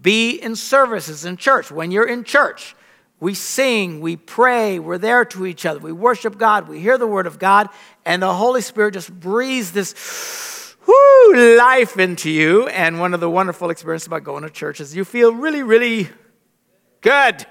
Be 0.00 0.30
in 0.30 0.54
services 0.54 1.24
in 1.24 1.36
church. 1.36 1.70
When 1.70 1.90
you're 1.90 2.08
in 2.08 2.24
church, 2.24 2.76
we 3.20 3.34
sing, 3.34 4.00
we 4.00 4.16
pray, 4.16 4.78
we're 4.78 4.98
there 4.98 5.24
to 5.24 5.46
each 5.46 5.66
other, 5.66 5.80
we 5.80 5.92
worship 5.92 6.38
God, 6.38 6.68
we 6.68 6.80
hear 6.80 6.98
the 6.98 7.06
word 7.06 7.26
of 7.26 7.38
God, 7.38 7.68
and 8.04 8.22
the 8.22 8.32
Holy 8.32 8.60
Spirit 8.60 8.94
just 8.94 9.12
breathes 9.12 9.72
this 9.72 10.76
whoo, 10.86 11.56
life 11.56 11.98
into 11.98 12.30
you. 12.30 12.68
And 12.68 13.00
one 13.00 13.14
of 13.14 13.20
the 13.20 13.28
wonderful 13.28 13.70
experiences 13.70 14.06
about 14.06 14.24
going 14.24 14.44
to 14.44 14.50
church 14.50 14.80
is 14.80 14.94
you 14.94 15.04
feel 15.04 15.34
really, 15.34 15.62
really 15.62 16.08
good, 17.00 17.44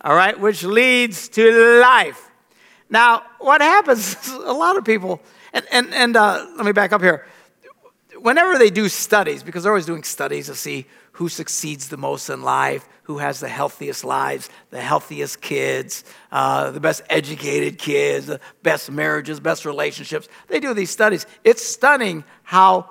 all 0.00 0.14
right, 0.14 0.38
which 0.38 0.62
leads 0.64 1.28
to 1.30 1.80
life. 1.80 2.30
Now, 2.90 3.22
what 3.38 3.60
happens 3.60 4.16
a 4.28 4.52
lot 4.52 4.76
of 4.76 4.84
people, 4.84 5.20
and, 5.52 5.64
and, 5.70 5.94
and 5.94 6.16
uh, 6.16 6.46
let 6.56 6.66
me 6.66 6.72
back 6.72 6.92
up 6.92 7.00
here. 7.00 7.26
Whenever 8.18 8.58
they 8.58 8.70
do 8.70 8.88
studies, 8.88 9.42
because 9.42 9.62
they're 9.62 9.72
always 9.72 9.86
doing 9.86 10.02
studies 10.02 10.46
to 10.46 10.54
see 10.54 10.86
who 11.12 11.28
succeeds 11.28 11.88
the 11.88 11.96
most 11.96 12.28
in 12.28 12.42
life, 12.42 12.88
who 13.06 13.18
has 13.18 13.38
the 13.38 13.48
healthiest 13.48 14.04
lives, 14.04 14.50
the 14.70 14.80
healthiest 14.80 15.40
kids, 15.40 16.02
uh, 16.32 16.72
the 16.72 16.80
best 16.80 17.02
educated 17.08 17.78
kids, 17.78 18.26
the 18.26 18.40
best 18.64 18.90
marriages, 18.90 19.38
best 19.38 19.64
relationships. 19.64 20.28
They 20.48 20.58
do 20.58 20.74
these 20.74 20.90
studies. 20.90 21.24
It's 21.44 21.64
stunning 21.64 22.24
how, 22.42 22.90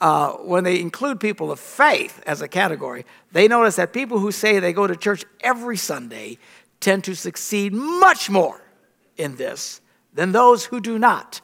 uh, 0.00 0.34
when 0.34 0.62
they 0.62 0.80
include 0.80 1.18
people 1.18 1.50
of 1.50 1.58
faith 1.58 2.22
as 2.28 2.42
a 2.42 2.48
category, 2.48 3.04
they 3.32 3.48
notice 3.48 3.74
that 3.74 3.92
people 3.92 4.20
who 4.20 4.30
say 4.30 4.60
they 4.60 4.72
go 4.72 4.86
to 4.86 4.94
church 4.94 5.24
every 5.40 5.76
Sunday 5.76 6.38
tend 6.78 7.02
to 7.02 7.16
succeed 7.16 7.72
much 7.72 8.30
more 8.30 8.62
in 9.16 9.34
this 9.34 9.80
than 10.14 10.30
those 10.30 10.64
who 10.64 10.80
do 10.80 10.96
not. 10.96 11.40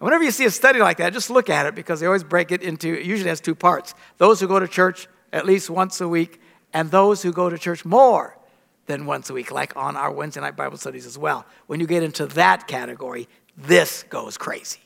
And 0.00 0.06
whenever 0.06 0.24
you 0.24 0.30
see 0.30 0.46
a 0.46 0.50
study 0.50 0.78
like 0.78 0.96
that, 0.96 1.12
just 1.12 1.28
look 1.28 1.50
at 1.50 1.66
it 1.66 1.74
because 1.74 2.00
they 2.00 2.06
always 2.06 2.24
break 2.24 2.50
it 2.50 2.62
into, 2.62 2.98
it 2.98 3.04
usually 3.04 3.28
has 3.28 3.42
two 3.42 3.54
parts 3.54 3.94
those 4.16 4.40
who 4.40 4.48
go 4.48 4.58
to 4.58 4.66
church 4.66 5.06
at 5.34 5.44
least 5.44 5.68
once 5.68 6.00
a 6.00 6.08
week, 6.08 6.40
and 6.72 6.90
those 6.90 7.22
who 7.22 7.32
go 7.32 7.48
to 7.48 7.58
church 7.58 7.84
more 7.84 8.36
than 8.86 9.06
once 9.06 9.30
a 9.30 9.34
week, 9.34 9.50
like 9.50 9.76
on 9.76 9.96
our 9.96 10.10
Wednesday 10.10 10.40
night 10.40 10.56
Bible 10.56 10.78
studies 10.78 11.06
as 11.06 11.18
well. 11.18 11.44
When 11.66 11.80
you 11.80 11.86
get 11.86 12.02
into 12.02 12.26
that 12.26 12.66
category, 12.66 13.28
this 13.56 14.04
goes 14.04 14.38
crazy. 14.38 14.80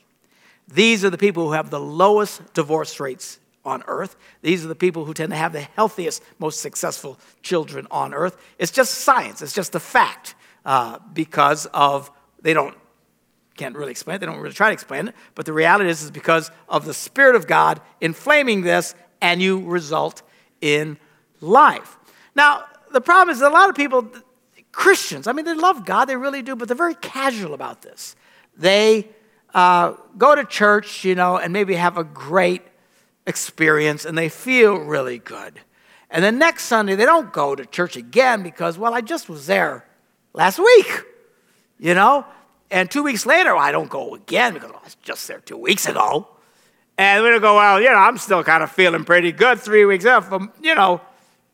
These 0.67 1.03
are 1.05 1.09
the 1.09 1.17
people 1.17 1.47
who 1.47 1.53
have 1.53 1.69
the 1.69 1.79
lowest 1.79 2.53
divorce 2.53 2.99
rates 2.99 3.39
on 3.65 3.83
earth. 3.87 4.15
These 4.41 4.65
are 4.65 4.67
the 4.67 4.75
people 4.75 5.05
who 5.05 5.13
tend 5.13 5.31
to 5.31 5.37
have 5.37 5.53
the 5.53 5.61
healthiest, 5.61 6.21
most 6.39 6.61
successful 6.61 7.17
children 7.41 7.87
on 7.91 8.13
earth. 8.13 8.37
It's 8.59 8.71
just 8.71 8.93
science, 8.93 9.41
it's 9.41 9.53
just 9.53 9.75
a 9.75 9.79
fact 9.79 10.35
uh, 10.65 10.99
because 11.13 11.65
of, 11.67 12.11
they 12.41 12.53
don't, 12.53 12.75
can't 13.55 13.75
really 13.75 13.91
explain 13.91 14.15
it, 14.15 14.19
they 14.19 14.25
don't 14.25 14.39
really 14.39 14.53
try 14.53 14.69
to 14.69 14.73
explain 14.73 15.09
it, 15.09 15.15
but 15.35 15.45
the 15.45 15.53
reality 15.53 15.89
is, 15.89 16.03
is 16.03 16.11
because 16.11 16.51
of 16.67 16.85
the 16.85 16.93
Spirit 16.93 17.35
of 17.35 17.47
God 17.47 17.79
inflaming 18.01 18.61
this, 18.61 18.95
and 19.21 19.41
you 19.41 19.61
result 19.61 20.21
in 20.59 20.97
life. 21.43 21.97
Now, 22.35 22.65
the 22.91 23.01
problem 23.01 23.33
is 23.33 23.39
that 23.39 23.51
a 23.51 23.53
lot 23.53 23.69
of 23.69 23.75
people, 23.75 24.07
Christians, 24.71 25.27
I 25.27 25.33
mean, 25.33 25.45
they 25.45 25.53
love 25.53 25.85
God, 25.85 26.05
they 26.05 26.15
really 26.15 26.41
do, 26.41 26.55
but 26.55 26.67
they're 26.67 26.77
very 26.77 26.95
casual 26.95 27.53
about 27.53 27.81
this. 27.81 28.15
They 28.57 29.09
uh, 29.53 29.93
go 30.17 30.35
to 30.35 30.45
church, 30.45 31.03
you 31.03 31.15
know, 31.15 31.37
and 31.37 31.53
maybe 31.53 31.75
have 31.75 31.97
a 31.97 32.03
great 32.03 32.61
experience 33.25 34.05
and 34.05 34.17
they 34.17 34.29
feel 34.29 34.77
really 34.77 35.19
good. 35.19 35.59
And 36.09 36.23
then 36.23 36.37
next 36.37 36.65
Sunday, 36.65 36.95
they 36.95 37.05
don't 37.05 37.33
go 37.33 37.55
to 37.55 37.65
church 37.65 37.95
again 37.95 38.43
because, 38.43 38.77
well, 38.77 38.93
I 38.93 39.01
just 39.01 39.29
was 39.29 39.47
there 39.47 39.85
last 40.33 40.59
week, 40.59 41.01
you 41.79 41.93
know? 41.93 42.25
And 42.69 42.89
two 42.89 43.03
weeks 43.03 43.25
later, 43.25 43.55
I 43.55 43.71
don't 43.71 43.89
go 43.89 44.15
again 44.15 44.53
because 44.53 44.69
well, 44.69 44.79
I 44.81 44.85
was 44.85 44.95
just 45.01 45.27
there 45.27 45.39
two 45.39 45.57
weeks 45.57 45.87
ago. 45.87 46.27
And 46.97 47.23
we 47.23 47.39
go, 47.39 47.55
well, 47.55 47.81
you 47.81 47.89
know, 47.89 47.95
I'm 47.95 48.17
still 48.17 48.43
kind 48.43 48.61
of 48.61 48.71
feeling 48.71 49.03
pretty 49.03 49.31
good 49.31 49.59
three 49.59 49.85
weeks 49.85 50.05
after, 50.05 50.39
you 50.61 50.75
know, 50.75 51.01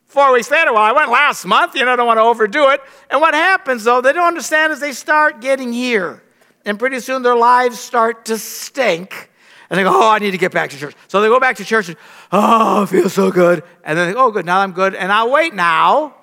Four 0.10 0.34
weeks 0.34 0.50
later, 0.50 0.74
well, 0.74 0.82
I 0.82 0.92
went 0.92 1.12
last 1.12 1.46
month, 1.46 1.76
you 1.76 1.86
know, 1.86 1.94
I 1.94 1.96
don't 1.96 2.08
want 2.08 2.18
to 2.18 2.24
overdo 2.24 2.70
it. 2.70 2.82
And 3.12 3.22
what 3.22 3.36
happens, 3.36 3.84
though, 3.84 4.02
they 4.02 4.12
don't 4.12 4.26
understand 4.26 4.74
is 4.74 4.80
they 4.80 4.92
start 4.92 5.40
getting 5.40 5.72
here. 5.72 6.24
And 6.66 6.80
pretty 6.80 7.00
soon 7.00 7.22
their 7.22 7.36
lives 7.36 7.80
start 7.80 8.26
to 8.26 8.40
stink. 8.40 9.30
And 9.70 9.78
they 9.78 9.84
go, 9.84 9.92
oh, 9.94 10.10
I 10.10 10.18
need 10.18 10.32
to 10.32 10.40
get 10.40 10.52
back 10.52 10.72
to 10.72 10.78
church. 10.78 10.96
So 11.10 11.22
they 11.22 11.28
go 11.28 11.40
back 11.40 11.58
to 11.58 11.64
church 11.64 11.90
and, 11.90 11.98
oh, 12.32 12.82
I 12.82 12.86
feel 12.88 13.08
so 13.08 13.30
good. 13.30 13.64
And 13.84 13.96
then 13.96 14.08
they 14.08 14.14
go, 14.16 14.26
oh, 14.26 14.32
good, 14.32 14.48
now 14.48 14.62
I'm 14.62 14.72
good. 14.72 14.96
And 14.96 15.12
I'll 15.12 15.32
wait 15.32 15.54
now 15.54 16.16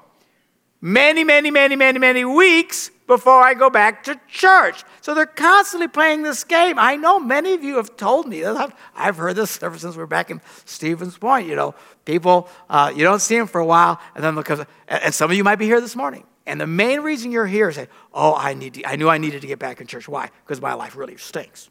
many, 0.80 1.22
many, 1.22 1.52
many, 1.52 1.76
many, 1.76 1.98
many 2.00 2.24
weeks 2.24 2.90
before 3.06 3.40
I 3.40 3.54
go 3.54 3.70
back 3.70 4.02
to 4.04 4.20
church. 4.28 4.82
So 5.00 5.14
they're 5.14 5.26
constantly 5.26 5.88
playing 5.88 6.22
this 6.22 6.44
game. 6.44 6.78
I 6.78 6.96
know 6.96 7.18
many 7.18 7.54
of 7.54 7.62
you 7.62 7.76
have 7.76 7.96
told 7.96 8.26
me 8.26 8.42
that. 8.42 8.76
I've, 8.96 9.16
heard 9.16 9.36
this 9.36 9.62
ever 9.62 9.78
since 9.78 9.96
we 9.96 10.02
are 10.02 10.08
back 10.08 10.30
in 10.30 10.40
Stevens 10.64 11.16
Point. 11.16 11.46
You 11.46 11.54
know, 11.54 11.74
people, 12.06 12.48
uh, 12.70 12.90
you 12.96 13.04
don't 13.04 13.20
see 13.20 13.36
them 13.36 13.46
for 13.46 13.60
a 13.60 13.66
while, 13.66 14.00
and 14.14 14.24
then 14.24 14.34
because, 14.34 14.64
and 14.88 15.14
some 15.14 15.30
of 15.30 15.36
you 15.36 15.44
might 15.44 15.56
be 15.56 15.66
here 15.66 15.82
this 15.82 15.94
morning. 15.94 16.24
And 16.46 16.58
the 16.58 16.66
main 16.66 17.00
reason 17.00 17.32
you're 17.32 17.46
here 17.46 17.68
is 17.68 17.78
oh, 18.14 18.34
I, 18.34 18.54
need 18.54 18.74
to, 18.74 18.86
I 18.86 18.96
knew 18.96 19.10
I 19.10 19.18
needed 19.18 19.42
to 19.42 19.46
get 19.46 19.58
back 19.58 19.80
in 19.80 19.86
church. 19.86 20.08
Why? 20.08 20.30
Because 20.44 20.62
my 20.62 20.72
life 20.74 20.96
really 20.96 21.18
stinks. 21.18 21.68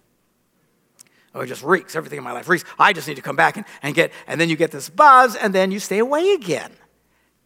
Oh, 1.33 1.41
it 1.41 1.47
just 1.47 1.63
reeks. 1.63 1.95
Everything 1.95 2.17
in 2.17 2.23
my 2.23 2.33
life 2.33 2.47
reeks. 2.47 2.65
I 2.77 2.93
just 2.93 3.07
need 3.07 3.15
to 3.15 3.21
come 3.21 3.35
back 3.35 3.57
and, 3.57 3.65
and 3.81 3.95
get, 3.95 4.11
and 4.27 4.39
then 4.39 4.49
you 4.49 4.55
get 4.55 4.71
this 4.71 4.89
buzz, 4.89 5.35
and 5.35 5.55
then 5.55 5.71
you 5.71 5.79
stay 5.79 5.97
away 5.97 6.33
again 6.33 6.71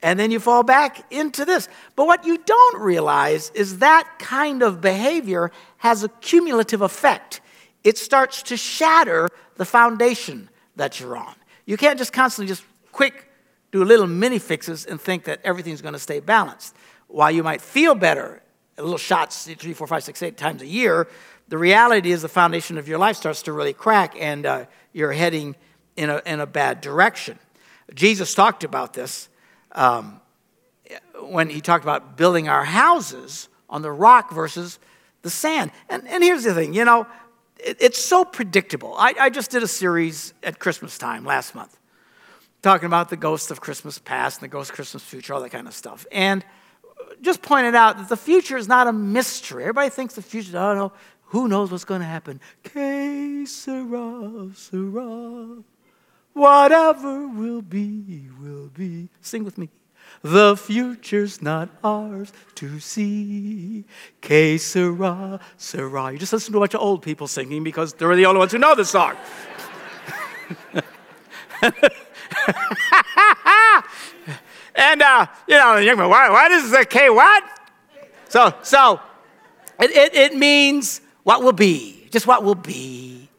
and 0.01 0.19
then 0.19 0.31
you 0.31 0.39
fall 0.39 0.63
back 0.63 1.11
into 1.11 1.45
this. 1.45 1.67
But 1.95 2.07
what 2.07 2.25
you 2.25 2.37
don't 2.37 2.81
realize 2.81 3.51
is 3.53 3.79
that 3.79 4.07
kind 4.19 4.63
of 4.63 4.81
behavior 4.81 5.51
has 5.77 6.03
a 6.03 6.09
cumulative 6.09 6.81
effect. 6.81 7.41
It 7.83 7.97
starts 7.97 8.43
to 8.43 8.57
shatter 8.57 9.29
the 9.55 9.65
foundation 9.65 10.49
that 10.75 10.99
you're 10.99 11.17
on. 11.17 11.35
You 11.65 11.77
can't 11.77 11.97
just 11.97 12.13
constantly 12.13 12.47
just 12.47 12.63
quick 12.91 13.29
do 13.71 13.83
little 13.83 14.07
mini 14.07 14.39
fixes 14.39 14.85
and 14.85 14.99
think 14.99 15.25
that 15.25 15.39
everything's 15.43 15.81
going 15.81 15.93
to 15.93 15.99
stay 15.99 16.19
balanced. 16.19 16.75
While 17.07 17.31
you 17.31 17.43
might 17.43 17.61
feel 17.61 17.95
better, 17.95 18.41
little 18.77 18.97
shots 18.97 19.47
three, 19.57 19.73
four, 19.73 19.87
five, 19.87 20.03
six, 20.03 20.21
eight 20.23 20.37
times 20.37 20.61
a 20.61 20.67
year, 20.67 21.07
the 21.47 21.57
reality 21.57 22.11
is 22.11 22.21
the 22.21 22.29
foundation 22.29 22.77
of 22.77 22.87
your 22.87 22.97
life 22.97 23.15
starts 23.15 23.41
to 23.43 23.53
really 23.53 23.73
crack 23.73 24.15
and 24.19 24.45
uh, 24.45 24.65
you're 24.93 25.11
heading 25.11 25.55
in 25.95 26.09
a, 26.09 26.21
in 26.25 26.39
a 26.39 26.45
bad 26.45 26.81
direction. 26.81 27.37
Jesus 27.93 28.35
talked 28.35 28.63
about 28.63 28.93
this 28.93 29.29
um, 29.71 30.21
when 31.21 31.49
he 31.49 31.61
talked 31.61 31.83
about 31.83 32.17
building 32.17 32.47
our 32.47 32.63
houses 32.63 33.49
on 33.69 33.81
the 33.81 33.91
rock 33.91 34.31
versus 34.31 34.79
the 35.23 35.29
sand. 35.29 35.71
And, 35.89 36.07
and 36.07 36.23
here's 36.23 36.43
the 36.43 36.53
thing 36.53 36.73
you 36.73 36.85
know, 36.85 37.07
it, 37.57 37.77
it's 37.79 37.99
so 37.99 38.23
predictable. 38.23 38.95
I, 38.97 39.15
I 39.19 39.29
just 39.29 39.51
did 39.51 39.63
a 39.63 39.67
series 39.67 40.33
at 40.43 40.59
Christmas 40.59 40.97
time 40.97 41.25
last 41.25 41.55
month 41.55 41.78
talking 42.61 42.87
about 42.87 43.09
the 43.09 43.17
ghost 43.17 43.51
of 43.51 43.61
Christmas 43.61 43.99
past 43.99 44.41
and 44.41 44.49
the 44.49 44.51
ghost 44.51 44.69
of 44.71 44.75
Christmas 44.75 45.03
future, 45.03 45.33
all 45.33 45.41
that 45.41 45.51
kind 45.51 45.67
of 45.67 45.73
stuff. 45.73 46.05
And 46.11 46.43
just 47.21 47.41
pointed 47.41 47.75
out 47.75 47.97
that 47.97 48.09
the 48.09 48.17
future 48.17 48.57
is 48.57 48.67
not 48.67 48.87
a 48.87 48.93
mystery. 48.93 49.63
Everybody 49.63 49.89
thinks 49.89 50.15
the 50.15 50.21
future, 50.21 50.57
oh 50.57 50.75
no, 50.75 50.91
who 51.25 51.47
knows 51.47 51.71
what's 51.71 51.85
going 51.85 52.01
to 52.01 52.07
happen? 52.07 52.41
Que 52.63 53.45
sera, 53.45 54.49
sera. 54.55 55.63
Whatever 56.33 57.27
will 57.27 57.61
be, 57.61 58.29
will 58.41 58.67
be. 58.67 59.09
Sing 59.21 59.43
with 59.43 59.57
me. 59.57 59.69
The 60.21 60.57
future's 60.57 61.41
not 61.41 61.69
ours 61.83 62.33
to 62.55 62.79
see. 62.79 63.85
Que 64.21 64.57
sera, 64.57 65.39
sera. 65.57 66.11
You 66.11 66.17
just 66.17 66.33
listen 66.33 66.51
to 66.53 66.57
a 66.57 66.61
bunch 66.61 66.73
of 66.73 66.81
old 66.81 67.03
people 67.03 67.27
singing 67.27 67.63
because 67.63 67.93
they're 67.93 68.15
the 68.15 68.25
only 68.25 68.39
ones 68.39 68.51
who 68.51 68.57
know 68.57 68.75
the 68.75 68.85
song. 68.85 69.15
and, 74.75 75.01
uh, 75.01 75.25
you 75.47 75.55
know, 75.55 75.77
the 75.77 75.83
young 75.83 75.97
man, 75.97 76.09
what, 76.09 76.31
what 76.31 76.51
is 76.51 76.71
the 76.71 76.85
K 76.85 77.09
what? 77.09 77.43
So, 78.29 78.53
so 78.61 78.99
it, 79.79 79.91
it, 79.91 80.15
it 80.15 80.35
means 80.35 81.01
what 81.23 81.43
will 81.43 81.53
be, 81.53 82.07
just 82.11 82.27
what 82.27 82.43
will 82.43 82.55
be 82.55 83.29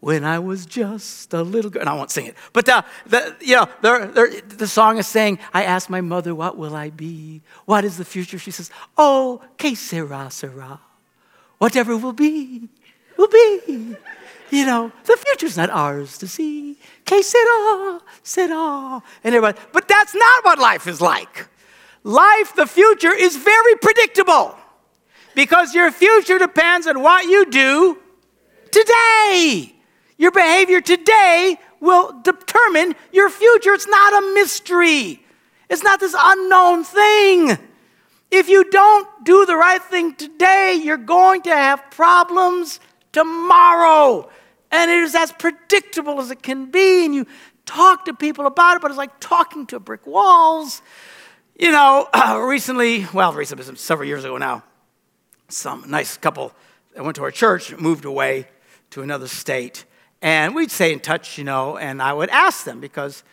when 0.00 0.24
I 0.24 0.38
was 0.38 0.66
just 0.66 1.32
a 1.34 1.42
little 1.42 1.70
girl. 1.70 1.80
And 1.80 1.88
I 1.88 1.94
won't 1.94 2.10
sing 2.10 2.26
it. 2.26 2.36
But 2.52 2.66
the, 2.66 2.84
the, 3.06 3.36
you 3.40 3.56
know, 3.56 3.68
the, 3.82 4.42
the, 4.46 4.56
the 4.56 4.68
song 4.68 4.98
is 4.98 5.06
saying, 5.06 5.38
I 5.52 5.64
asked 5.64 5.90
my 5.90 6.00
mother, 6.00 6.34
what 6.34 6.56
will 6.56 6.76
I 6.76 6.90
be? 6.90 7.42
What 7.64 7.84
is 7.84 7.96
the 7.96 8.04
future? 8.04 8.38
She 8.38 8.50
says, 8.50 8.70
oh, 8.96 9.42
que 9.58 9.74
sera, 9.74 10.30
sera. 10.30 10.80
Whatever 11.58 11.96
will 11.96 12.12
be, 12.12 12.68
will 13.16 13.28
be. 13.28 13.96
You 14.50 14.66
know, 14.66 14.92
the 15.04 15.16
future's 15.16 15.56
not 15.56 15.70
ours 15.70 16.18
to 16.18 16.28
see. 16.28 16.78
Que 17.04 17.22
sera, 17.22 18.00
sera. 18.22 19.02
And 19.24 19.34
everybody, 19.34 19.58
but 19.72 19.88
that's 19.88 20.14
not 20.14 20.44
what 20.44 20.58
life 20.58 20.86
is 20.86 21.00
like. 21.00 21.48
Life, 22.04 22.54
the 22.54 22.66
future, 22.66 23.12
is 23.12 23.36
very 23.36 23.76
predictable 23.76 24.56
because 25.34 25.74
your 25.74 25.90
future 25.90 26.38
depends 26.38 26.86
on 26.86 27.02
what 27.02 27.26
you 27.26 27.46
do 27.46 27.98
today. 28.70 29.74
Your 30.16 30.30
behavior 30.30 30.80
today 30.80 31.58
will 31.80 32.20
determine 32.22 32.94
your 33.12 33.28
future. 33.28 33.74
It's 33.74 33.86
not 33.86 34.22
a 34.22 34.34
mystery, 34.34 35.22
it's 35.68 35.82
not 35.82 36.00
this 36.00 36.14
unknown 36.18 36.84
thing. 36.84 37.58
If 38.28 38.48
you 38.48 38.68
don't 38.70 39.08
do 39.24 39.46
the 39.46 39.56
right 39.56 39.82
thing 39.82 40.14
today, 40.14 40.80
you're 40.82 40.96
going 40.96 41.42
to 41.42 41.50
have 41.50 41.82
problems 41.90 42.80
tomorrow. 43.16 44.28
And 44.70 44.90
it 44.90 45.02
is 45.02 45.14
as 45.14 45.32
predictable 45.32 46.20
as 46.20 46.30
it 46.30 46.42
can 46.42 46.70
be. 46.70 47.06
And 47.06 47.14
you 47.14 47.26
talk 47.64 48.04
to 48.04 48.12
people 48.12 48.44
about 48.44 48.76
it, 48.76 48.82
but 48.82 48.90
it's 48.90 48.98
like 48.98 49.18
talking 49.20 49.66
to 49.68 49.80
brick 49.80 50.06
walls. 50.06 50.82
You 51.58 51.72
know, 51.72 52.08
uh, 52.12 52.38
recently, 52.46 53.06
well, 53.14 53.32
recently, 53.32 53.74
several 53.76 54.06
years 54.06 54.24
ago 54.24 54.36
now, 54.36 54.64
some 55.48 55.84
nice 55.88 56.18
couple 56.18 56.52
that 56.94 57.04
went 57.04 57.16
to 57.16 57.22
our 57.22 57.30
church 57.30 57.74
moved 57.78 58.04
away 58.04 58.48
to 58.90 59.00
another 59.00 59.28
state. 59.28 59.86
And 60.20 60.54
we'd 60.54 60.70
stay 60.70 60.92
in 60.92 61.00
touch, 61.00 61.38
you 61.38 61.44
know, 61.44 61.78
and 61.78 62.02
I 62.02 62.12
would 62.12 62.28
ask 62.28 62.64
them 62.64 62.80
because, 62.80 63.24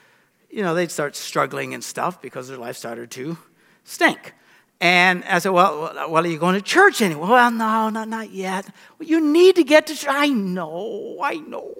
you 0.50 0.62
know, 0.62 0.74
they'd 0.74 0.92
start 0.92 1.18
struggling 1.18 1.74
and 1.74 1.84
stuff 1.84 2.22
because 2.22 2.48
their 2.48 2.58
life 2.58 2.78
started 2.78 3.12
to 3.12 3.38
stink. 3.84 4.34
And 4.82 5.24
I 5.24 5.40
said, 5.40 5.52
well, 5.52 5.94
well, 6.10 6.24
are 6.24 6.28
you 6.28 6.38
going 6.38 6.56
to 6.56 6.62
church 6.62 7.02
anyway? 7.02 7.28
Well, 7.28 7.52
no, 7.52 7.90
not, 7.90 8.10
not 8.10 8.32
yet. 8.32 8.70
Well, 9.00 9.08
you 9.08 9.22
need 9.22 9.56
to 9.56 9.64
get 9.64 9.88
to 9.88 9.96
church. 9.96 10.10
I 10.10 10.28
know, 10.28 11.18
I 11.22 11.36
know, 11.36 11.74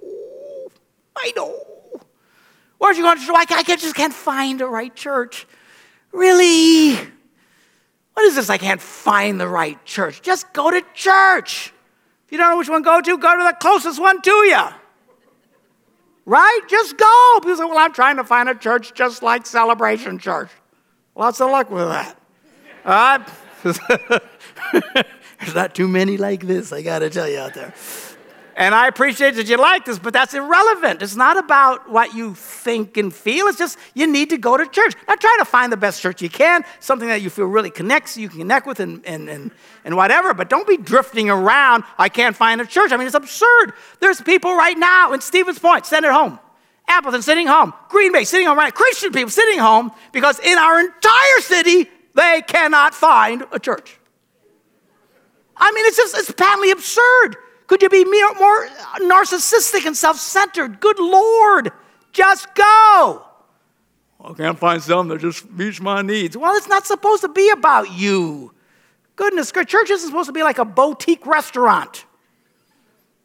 I 1.16 1.32
know. 1.36 1.54
Where's 2.78 2.96
you 2.96 3.02
going 3.02 3.18
to 3.18 3.26
church? 3.26 3.34
I, 3.36 3.58
I 3.58 3.62
just 3.62 3.94
can't 3.94 4.12
find 4.12 4.60
the 4.60 4.66
right 4.66 4.94
church. 4.94 5.46
Really? 6.12 6.96
What 8.14 8.24
is 8.26 8.36
this? 8.36 8.48
I 8.48 8.58
can't 8.58 8.80
find 8.80 9.40
the 9.40 9.48
right 9.48 9.82
church. 9.84 10.22
Just 10.22 10.52
go 10.52 10.70
to 10.70 10.82
church. 10.94 11.72
If 12.26 12.32
you 12.32 12.38
don't 12.38 12.50
know 12.50 12.58
which 12.58 12.68
one 12.68 12.82
to 12.82 12.84
go 12.84 13.00
to, 13.00 13.18
go 13.18 13.36
to 13.36 13.42
the 13.42 13.56
closest 13.60 14.00
one 14.00 14.22
to 14.22 14.30
you. 14.30 14.64
Right? 16.24 16.60
Just 16.68 16.96
go. 16.96 17.38
People 17.40 17.56
say, 17.56 17.64
well, 17.64 17.78
I'm 17.78 17.92
trying 17.92 18.16
to 18.16 18.24
find 18.24 18.48
a 18.48 18.54
church 18.54 18.94
just 18.94 19.22
like 19.22 19.44
Celebration 19.44 20.18
Church. 20.18 20.48
Lots 21.16 21.40
of 21.40 21.50
luck 21.50 21.70
with 21.70 21.88
that. 21.88 22.18
There's 23.62 25.54
not 25.54 25.74
too 25.74 25.88
many 25.88 26.16
like 26.16 26.46
this, 26.46 26.72
I 26.72 26.82
gotta 26.82 27.10
tell 27.10 27.28
you 27.28 27.38
out 27.38 27.54
there. 27.54 27.74
And 28.56 28.74
I 28.74 28.86
appreciate 28.86 29.34
that 29.34 29.48
you 29.48 29.56
like 29.56 29.84
this, 29.84 29.98
but 29.98 30.12
that's 30.12 30.32
irrelevant. 30.32 31.02
It's 31.02 31.16
not 31.16 31.36
about 31.36 31.90
what 31.90 32.14
you 32.14 32.34
think 32.34 32.96
and 32.96 33.12
feel. 33.12 33.46
It's 33.46 33.58
just 33.58 33.78
you 33.94 34.06
need 34.06 34.30
to 34.30 34.38
go 34.38 34.56
to 34.56 34.64
church. 34.66 34.94
Now 35.08 35.16
try 35.16 35.36
to 35.40 35.44
find 35.44 35.72
the 35.72 35.76
best 35.76 36.00
church 36.00 36.22
you 36.22 36.28
can, 36.28 36.64
something 36.78 37.08
that 37.08 37.20
you 37.20 37.30
feel 37.30 37.46
really 37.46 37.70
connects, 37.70 38.16
you 38.16 38.28
can 38.28 38.38
connect 38.38 38.66
with 38.66 38.78
and, 38.78 39.04
and, 39.06 39.28
and, 39.28 39.50
and 39.84 39.96
whatever, 39.96 40.34
but 40.34 40.48
don't 40.48 40.68
be 40.68 40.76
drifting 40.76 41.30
around. 41.30 41.82
I 41.98 42.08
can't 42.08 42.36
find 42.36 42.60
a 42.60 42.66
church. 42.66 42.92
I 42.92 42.96
mean, 42.96 43.06
it's 43.06 43.16
absurd. 43.16 43.72
There's 44.00 44.20
people 44.20 44.54
right 44.54 44.78
now 44.78 45.12
in 45.12 45.20
Stevens 45.20 45.58
Point 45.58 45.86
sitting 45.86 46.08
at 46.08 46.14
home. 46.14 46.38
Appleton 46.86 47.22
sitting 47.22 47.46
home. 47.46 47.72
Green 47.88 48.12
Bay 48.12 48.24
sitting 48.24 48.46
home, 48.46 48.58
right? 48.58 48.72
Christian 48.72 49.10
people 49.10 49.30
sitting 49.30 49.58
home 49.58 49.90
because 50.12 50.38
in 50.38 50.58
our 50.58 50.80
entire 50.80 51.40
city, 51.40 51.88
they 52.14 52.42
cannot 52.46 52.94
find 52.94 53.44
a 53.52 53.58
church. 53.58 53.98
I 55.56 55.70
mean, 55.72 55.84
it's 55.86 55.96
just, 55.96 56.16
it's 56.16 56.30
patently 56.32 56.70
absurd. 56.70 57.36
Could 57.66 57.82
you 57.82 57.88
be 57.88 58.04
more 58.04 58.68
narcissistic 59.00 59.86
and 59.86 59.96
self 59.96 60.18
centered? 60.18 60.80
Good 60.80 60.98
Lord, 60.98 61.70
just 62.12 62.54
go. 62.54 63.24
I 64.24 64.32
can't 64.36 64.58
find 64.58 64.82
something 64.82 65.16
that 65.16 65.20
just 65.20 65.50
meets 65.50 65.80
my 65.80 66.00
needs. 66.02 66.36
Well, 66.36 66.54
it's 66.56 66.68
not 66.68 66.86
supposed 66.86 67.22
to 67.22 67.28
be 67.28 67.50
about 67.50 67.92
you. 67.92 68.52
Goodness, 69.16 69.52
church 69.52 69.90
isn't 69.90 70.08
supposed 70.08 70.28
to 70.28 70.32
be 70.32 70.42
like 70.42 70.58
a 70.58 70.64
boutique 70.64 71.26
restaurant. 71.26 72.04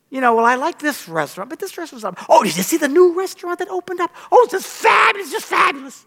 You 0.09 0.21
know, 0.21 0.35
well, 0.35 0.45
I 0.45 0.55
like 0.55 0.79
this 0.79 1.07
restaurant, 1.07 1.49
but 1.49 1.59
this 1.59 1.77
restaurant's 1.77 2.03
not- 2.03 2.17
Oh, 2.27 2.43
did 2.43 2.57
you 2.57 2.63
see 2.63 2.77
the 2.77 2.87
new 2.87 3.13
restaurant 3.17 3.59
that 3.59 3.69
opened 3.69 4.01
up? 4.01 4.11
Oh, 4.31 4.41
it's 4.43 4.53
just 4.53 4.67
fabulous, 4.67 5.31
just 5.31 5.45
fabulous. 5.45 6.05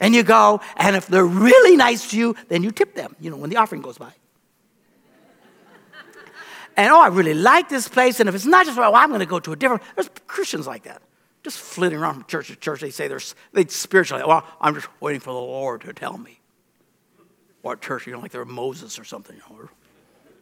And 0.00 0.14
you 0.14 0.22
go, 0.22 0.60
and 0.76 0.94
if 0.94 1.06
they're 1.06 1.26
really 1.26 1.76
nice 1.76 2.10
to 2.10 2.18
you, 2.18 2.36
then 2.48 2.62
you 2.62 2.70
tip 2.70 2.94
them, 2.94 3.16
you 3.20 3.30
know, 3.30 3.36
when 3.36 3.50
the 3.50 3.56
offering 3.56 3.82
goes 3.82 3.98
by 3.98 4.12
and 6.78 6.92
oh, 6.92 7.00
I 7.00 7.08
really 7.08 7.34
like 7.34 7.68
this 7.68 7.88
place. 7.88 8.20
And 8.20 8.28
if 8.28 8.36
it's 8.36 8.46
not 8.46 8.64
just 8.64 8.78
right, 8.78 8.88
well, 8.88 9.02
I'm 9.02 9.08
going 9.08 9.18
to 9.18 9.26
go 9.26 9.40
to 9.40 9.52
a 9.52 9.56
different. 9.56 9.82
There's 9.96 10.08
Christians 10.28 10.66
like 10.66 10.84
that, 10.84 11.02
just 11.42 11.58
flitting 11.58 11.98
around 11.98 12.14
from 12.14 12.24
church 12.26 12.46
to 12.46 12.56
church. 12.56 12.80
They 12.80 12.90
say 12.90 13.08
they're 13.08 13.20
they 13.52 13.66
spiritually. 13.66 14.22
Well, 14.24 14.46
I'm 14.60 14.74
just 14.74 14.86
waiting 15.00 15.20
for 15.20 15.34
the 15.34 15.40
Lord 15.40 15.80
to 15.82 15.92
tell 15.92 16.16
me. 16.16 16.38
What 17.62 17.82
church? 17.82 18.06
You 18.06 18.12
know, 18.12 18.20
like 18.20 18.30
they're 18.30 18.44
Moses 18.44 18.96
or 18.96 19.04
something. 19.04 19.36
Know, 19.50 19.68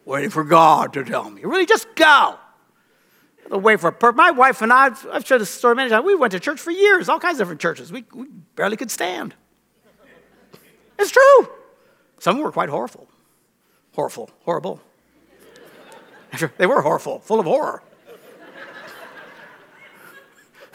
waiting 0.05 0.29
for 0.29 0.43
God 0.43 0.93
to 0.93 1.03
tell 1.03 1.27
me. 1.27 1.41
Really, 1.43 1.65
just 1.65 1.87
go. 1.95 2.35
The 3.49 3.57
wait 3.57 3.79
for 3.79 3.87
a 3.87 3.93
purpose. 3.93 4.17
My 4.17 4.29
wife 4.29 4.61
and 4.61 4.71
I, 4.71 4.91
I've 5.11 5.25
shared 5.25 5.41
this 5.41 5.49
story 5.49 5.73
many 5.73 5.89
times. 5.89 6.05
We 6.05 6.13
went 6.13 6.33
to 6.33 6.39
church 6.39 6.59
for 6.59 6.69
years, 6.69 7.09
all 7.09 7.17
kinds 7.17 7.39
of 7.39 7.45
different 7.45 7.61
churches. 7.61 7.91
We, 7.91 8.05
we 8.13 8.27
barely 8.55 8.77
could 8.77 8.91
stand. 8.91 9.33
It's 10.99 11.11
true. 11.11 11.49
Some 12.19 12.39
were 12.39 12.51
quite 12.51 12.69
horrible. 12.69 13.07
Horrible, 13.93 14.29
horrible. 14.43 14.81
They 16.57 16.65
were 16.65 16.81
horrible, 16.81 17.19
full 17.19 17.39
of 17.39 17.45
horror. 17.45 17.81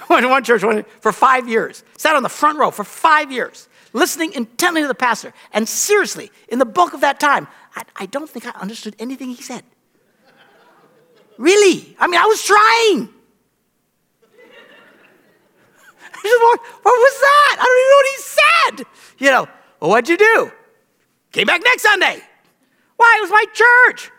went 0.08 0.22
to 0.22 0.28
one 0.28 0.44
church 0.44 0.62
for 1.00 1.12
five 1.12 1.48
years, 1.48 1.84
sat 1.96 2.16
on 2.16 2.22
the 2.22 2.28
front 2.28 2.58
row 2.58 2.70
for 2.70 2.84
five 2.84 3.30
years, 3.30 3.68
listening 3.92 4.32
intently 4.32 4.80
to 4.82 4.88
the 4.88 4.94
pastor. 4.94 5.32
And 5.52 5.68
seriously, 5.68 6.30
in 6.48 6.58
the 6.58 6.64
bulk 6.64 6.94
of 6.94 7.00
that 7.02 7.20
time, 7.20 7.46
I, 7.76 7.82
I 7.96 8.06
don't 8.06 8.28
think 8.28 8.46
I 8.46 8.50
understood 8.60 8.96
anything 8.98 9.28
he 9.30 9.42
said. 9.42 9.62
Really? 11.38 11.96
I 11.98 12.06
mean, 12.06 12.20
I 12.20 12.26
was 12.26 12.42
trying. 12.42 13.08
what 16.22 16.84
was 16.84 17.20
that? 17.20 17.56
I 17.58 17.64
don't 17.64 17.78
even 17.80 17.90
know 17.90 17.96
what 17.96 18.06
he 18.06 18.18
said. 18.22 18.86
You 19.18 19.30
know, 19.30 19.48
well, 19.82 19.90
what'd 19.90 20.08
you 20.08 20.16
do? 20.16 20.52
Came 21.32 21.48
back 21.48 21.60
next 21.64 21.82
Sunday. 21.82 22.22
Why? 22.96 23.16
It 23.18 23.22
was 23.22 23.30
my 23.30 23.44
church. 23.52 24.12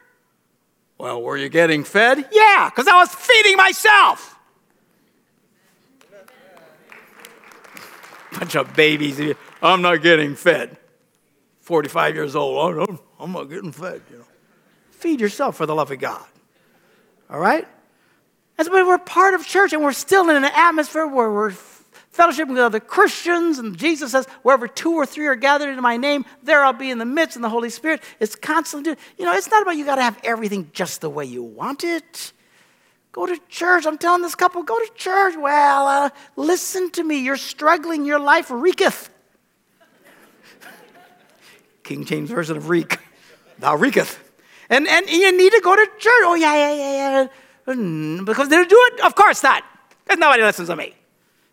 Well, 0.98 1.22
were 1.22 1.38
you 1.38 1.48
getting 1.48 1.86
fed? 1.86 2.28
Yeah, 2.34 2.70
because 2.70 2.86
I 2.86 2.96
was 2.96 3.16
feeding 3.16 3.56
myself. 3.56 4.38
Bunch 8.38 8.56
of 8.58 8.76
babies. 8.76 9.22
I'm 9.62 9.82
not 9.82 10.02
getting 10.02 10.36
fed. 10.36 10.76
45 11.62 12.16
years 12.16 12.36
old. 12.36 12.78
Oh, 12.78 13.00
I'm 13.18 13.32
not 13.32 13.46
getting 13.46 13.72
fed. 13.72 14.02
You 14.12 14.18
know. 14.18 14.26
Feed 14.92 15.22
yourself 15.22 15.56
for 15.56 15.66
the 15.66 15.74
love 15.74 15.92
of 15.92 16.00
God. 16.00 16.26
All 17.30 17.40
right? 17.40 17.66
That's 18.58 18.70
why 18.70 18.84
we're 18.84 18.98
part 18.98 19.34
of 19.34 19.48
church 19.48 19.72
and 19.72 19.82
we're 19.82 19.94
still 19.94 20.30
in 20.30 20.36
an 20.36 20.44
atmosphere 20.44 21.08
where 21.08 21.32
we're 21.32 21.54
fellowship 22.14 22.48
with 22.48 22.60
other 22.60 22.80
Christians. 22.80 23.60
And 23.60 23.76
Jesus 23.76 24.12
says, 24.12 24.26
wherever 24.44 24.68
two 24.68 24.94
or 24.94 25.06
three 25.06 25.26
are 25.26 25.36
gathered 25.36 25.70
in 25.76 25.82
my 25.82 25.98
name, 25.98 26.26
there 26.44 26.64
I'll 26.64 26.72
be 26.72 26.92
in 26.92 27.00
the 27.00 27.06
midst. 27.06 27.36
And 27.36 27.44
the 27.44 27.50
Holy 27.50 27.70
Spirit 27.70 28.02
is 28.20 28.36
constantly, 28.36 28.96
you 29.18 29.26
know, 29.26 29.34
it's 29.34 29.50
not 29.50 29.64
about 29.64 29.76
you 29.76 29.84
got 29.84 29.96
to 29.96 30.04
have 30.04 30.18
everything 30.24 30.70
just 30.74 31.02
the 31.02 31.10
way 31.10 31.26
you 31.26 31.44
want 31.44 31.84
it. 31.84 32.32
Go 33.12 33.26
to 33.26 33.38
church. 33.50 33.86
I'm 33.86 33.98
telling 33.98 34.22
this 34.22 34.36
couple, 34.36 34.64
go 34.64 34.78
to 34.78 34.92
church. 34.96 35.36
Well, 35.38 35.88
uh, 35.88 36.10
listen 36.36 36.92
to 36.92 37.04
me. 37.04 37.18
You're 37.18 37.36
struggling. 37.36 38.06
Your 38.06 38.20
life 38.20 38.50
reeketh. 38.50 39.10
King 41.84 42.06
James 42.06 42.30
Version 42.30 42.58
of 42.58 42.70
reek. 42.70 43.00
Thou 43.60 43.76
reeketh. 43.76 44.20
And, 44.70 44.88
and 44.88 45.10
you 45.10 45.36
need 45.36 45.52
to 45.52 45.62
go 45.64 45.76
to 45.76 45.86
church. 45.98 46.24
Oh, 46.26 46.36
yeah, 46.36 46.56
yeah, 46.56 46.74
yeah, 46.76 47.28
yeah. 47.68 47.74
Mm, 47.74 48.26
because 48.26 48.50
they 48.50 48.64
do 48.64 48.90
it? 48.94 49.02
Of 49.02 49.16
course 49.16 49.44
not. 49.44 49.64
Because 50.04 50.20
nobody 50.20 50.44
listens 50.44 50.70
to 50.70 50.76
me. 50.76 50.96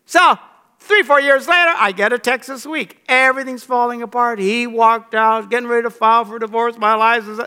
So 0.05 0.37
Three, 0.83 1.03
four 1.03 1.21
years 1.21 1.47
later, 1.47 1.73
I 1.77 1.91
get 1.91 2.11
a 2.11 2.17
text 2.17 2.49
this 2.49 2.65
week. 2.65 3.03
Everything's 3.07 3.63
falling 3.63 4.01
apart. 4.01 4.39
He 4.39 4.65
walked 4.65 5.13
out, 5.13 5.51
getting 5.51 5.69
ready 5.69 5.83
to 5.83 5.91
file 5.91 6.25
for 6.25 6.39
divorce. 6.39 6.75
My 6.75 6.95
life 6.95 7.27
is. 7.27 7.39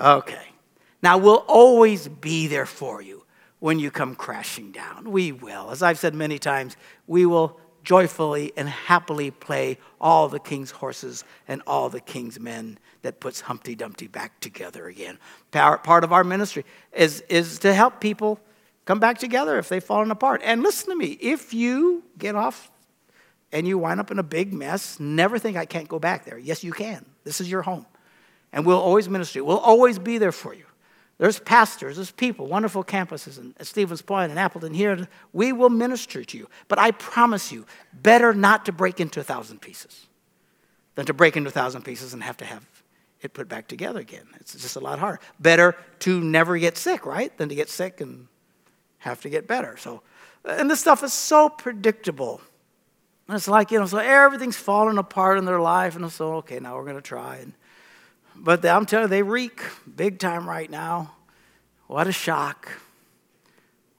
Okay. 0.00 0.46
Now, 1.02 1.18
we'll 1.18 1.44
always 1.48 2.06
be 2.06 2.46
there 2.46 2.64
for 2.64 3.02
you 3.02 3.24
when 3.58 3.80
you 3.80 3.90
come 3.90 4.14
crashing 4.14 4.70
down. 4.70 5.10
We 5.10 5.32
will. 5.32 5.72
As 5.72 5.82
I've 5.82 5.98
said 5.98 6.14
many 6.14 6.38
times, 6.38 6.76
we 7.08 7.26
will 7.26 7.58
joyfully 7.82 8.52
and 8.56 8.68
happily 8.68 9.32
play 9.32 9.76
all 10.00 10.28
the 10.28 10.38
king's 10.38 10.70
horses 10.70 11.24
and 11.48 11.62
all 11.66 11.88
the 11.88 12.00
king's 12.00 12.38
men 12.38 12.78
that 13.02 13.18
puts 13.18 13.40
Humpty 13.40 13.74
Dumpty 13.74 14.06
back 14.06 14.38
together 14.38 14.86
again. 14.86 15.18
Part 15.50 16.04
of 16.04 16.12
our 16.12 16.22
ministry 16.22 16.64
is, 16.92 17.22
is 17.28 17.58
to 17.58 17.74
help 17.74 18.00
people 18.00 18.38
come 18.84 19.00
back 19.00 19.18
together 19.18 19.58
if 19.58 19.68
they've 19.68 19.82
fallen 19.82 20.10
apart. 20.10 20.40
And 20.44 20.62
listen 20.62 20.90
to 20.90 20.96
me 20.96 21.18
if 21.20 21.54
you 21.54 22.02
get 22.18 22.34
off 22.34 22.70
and 23.52 23.66
you 23.66 23.78
wind 23.78 24.00
up 24.00 24.10
in 24.10 24.18
a 24.18 24.22
big 24.22 24.52
mess, 24.52 24.98
never 24.98 25.38
think 25.38 25.56
I 25.56 25.66
can't 25.66 25.88
go 25.88 25.98
back 25.98 26.24
there. 26.24 26.38
Yes, 26.38 26.64
you 26.64 26.72
can. 26.72 27.04
This 27.24 27.40
is 27.40 27.50
your 27.50 27.62
home. 27.62 27.86
And 28.52 28.66
we'll 28.66 28.80
always 28.80 29.08
minister. 29.08 29.44
We'll 29.44 29.58
always 29.58 29.98
be 29.98 30.18
there 30.18 30.32
for 30.32 30.54
you. 30.54 30.64
There's 31.18 31.38
pastors, 31.38 31.96
there's 31.96 32.10
people, 32.10 32.46
wonderful 32.46 32.82
campuses 32.82 33.54
at 33.60 33.66
Stevens 33.66 34.02
Point 34.02 34.30
and 34.30 34.40
Appleton 34.40 34.74
here. 34.74 35.06
We 35.32 35.52
will 35.52 35.70
minister 35.70 36.24
to 36.24 36.38
you. 36.38 36.48
But 36.66 36.80
I 36.80 36.90
promise 36.90 37.52
you, 37.52 37.64
better 37.92 38.34
not 38.34 38.66
to 38.66 38.72
break 38.72 38.98
into 38.98 39.20
a 39.20 39.22
thousand 39.22 39.60
pieces 39.60 40.08
than 40.96 41.06
to 41.06 41.14
break 41.14 41.36
into 41.36 41.48
a 41.48 41.52
thousand 41.52 41.82
pieces 41.82 42.12
and 42.12 42.22
have 42.22 42.38
to 42.38 42.44
have 42.44 42.66
it 43.20 43.34
put 43.34 43.48
back 43.48 43.68
together 43.68 44.00
again. 44.00 44.26
It's 44.40 44.54
just 44.54 44.74
a 44.74 44.80
lot 44.80 44.98
harder. 44.98 45.20
Better 45.38 45.76
to 46.00 46.20
never 46.20 46.58
get 46.58 46.76
sick, 46.76 47.06
right, 47.06 47.36
than 47.38 47.48
to 47.50 47.54
get 47.54 47.68
sick 47.68 48.00
and 48.00 48.26
have 49.02 49.20
to 49.22 49.28
get 49.28 49.46
better. 49.46 49.76
So, 49.76 50.02
and 50.44 50.70
this 50.70 50.80
stuff 50.80 51.02
is 51.02 51.12
so 51.12 51.48
predictable. 51.48 52.40
And 53.28 53.36
it's 53.36 53.48
like, 53.48 53.70
you 53.70 53.78
know, 53.78 53.86
so 53.86 53.98
everything's 53.98 54.56
falling 54.56 54.98
apart 54.98 55.38
in 55.38 55.44
their 55.44 55.60
life, 55.60 55.96
and 55.96 56.10
so, 56.10 56.34
okay, 56.36 56.58
now 56.58 56.76
we're 56.76 56.84
going 56.84 56.96
to 56.96 57.02
try. 57.02 57.36
And, 57.36 57.52
but 58.34 58.64
I'm 58.64 58.86
telling 58.86 59.04
you, 59.04 59.08
they 59.08 59.22
reek 59.22 59.62
big 59.94 60.18
time 60.18 60.48
right 60.48 60.70
now. 60.70 61.14
What 61.86 62.06
a 62.06 62.12
shock. 62.12 62.70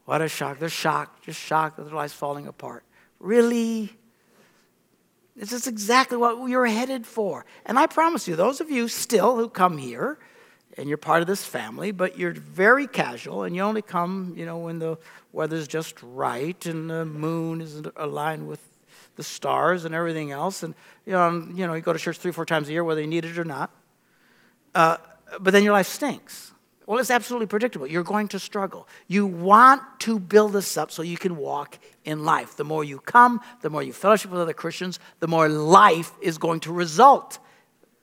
What 0.05 0.21
a 0.21 0.27
shock. 0.27 0.59
They're 0.59 0.69
shocked, 0.69 1.25
just 1.25 1.39
shocked 1.39 1.77
that 1.77 1.83
their 1.83 1.95
life's 1.95 2.13
falling 2.13 2.47
apart. 2.47 2.83
Really? 3.19 3.95
This 5.35 5.51
is 5.51 5.67
exactly 5.67 6.17
what 6.17 6.39
we 6.39 6.55
were 6.55 6.67
headed 6.67 7.05
for. 7.05 7.45
And 7.65 7.79
I 7.79 7.87
promise 7.87 8.27
you, 8.27 8.35
those 8.35 8.61
of 8.61 8.69
you 8.69 8.87
still 8.87 9.35
who 9.35 9.49
come 9.49 9.77
here, 9.77 10.19
and 10.77 10.89
you're 10.89 10.97
part 10.97 11.21
of 11.21 11.27
this 11.27 11.45
family, 11.45 11.91
but 11.91 12.17
you're 12.17 12.33
very 12.33 12.87
casual 12.87 13.43
and 13.43 13.55
you 13.55 13.61
only 13.61 13.81
come, 13.81 14.33
you 14.35 14.45
know, 14.45 14.57
when 14.57 14.79
the 14.79 14.97
weather's 15.31 15.67
just 15.67 15.95
right 16.01 16.65
and 16.65 16.89
the 16.89 17.05
moon 17.05 17.61
is 17.61 17.81
aligned 17.95 18.47
with 18.47 18.59
the 19.15 19.23
stars 19.23 19.85
and 19.85 19.93
everything 19.93 20.31
else. 20.31 20.63
And, 20.63 20.73
you 21.05 21.13
know, 21.13 21.47
you, 21.53 21.67
know, 21.67 21.73
you 21.73 21.81
go 21.81 21.93
to 21.93 21.99
church 21.99 22.17
three, 22.17 22.31
four 22.31 22.45
times 22.45 22.69
a 22.69 22.71
year, 22.71 22.83
whether 22.83 23.01
you 23.01 23.07
need 23.07 23.25
it 23.25 23.37
or 23.37 23.45
not. 23.45 23.71
Uh, 24.73 24.97
but 25.39 25.51
then 25.51 25.63
your 25.63 25.73
life 25.73 25.87
stinks. 25.87 26.51
Well, 26.85 26.99
it's 26.99 27.11
absolutely 27.11 27.47
predictable. 27.47 27.87
You're 27.87 28.03
going 28.03 28.27
to 28.29 28.39
struggle. 28.39 28.87
You 29.07 29.25
want 29.25 29.81
to 30.01 30.19
build 30.19 30.53
this 30.53 30.75
up 30.75 30.91
so 30.91 31.01
you 31.01 31.17
can 31.17 31.37
walk 31.37 31.79
in 32.03 32.25
life. 32.25 32.57
The 32.57 32.65
more 32.65 32.83
you 32.83 32.99
come, 32.99 33.39
the 33.61 33.69
more 33.69 33.81
you 33.81 33.93
fellowship 33.93 34.31
with 34.31 34.41
other 34.41 34.53
Christians, 34.53 34.99
the 35.19 35.27
more 35.27 35.47
life 35.47 36.11
is 36.21 36.37
going 36.37 36.59
to 36.61 36.73
result 36.73 37.39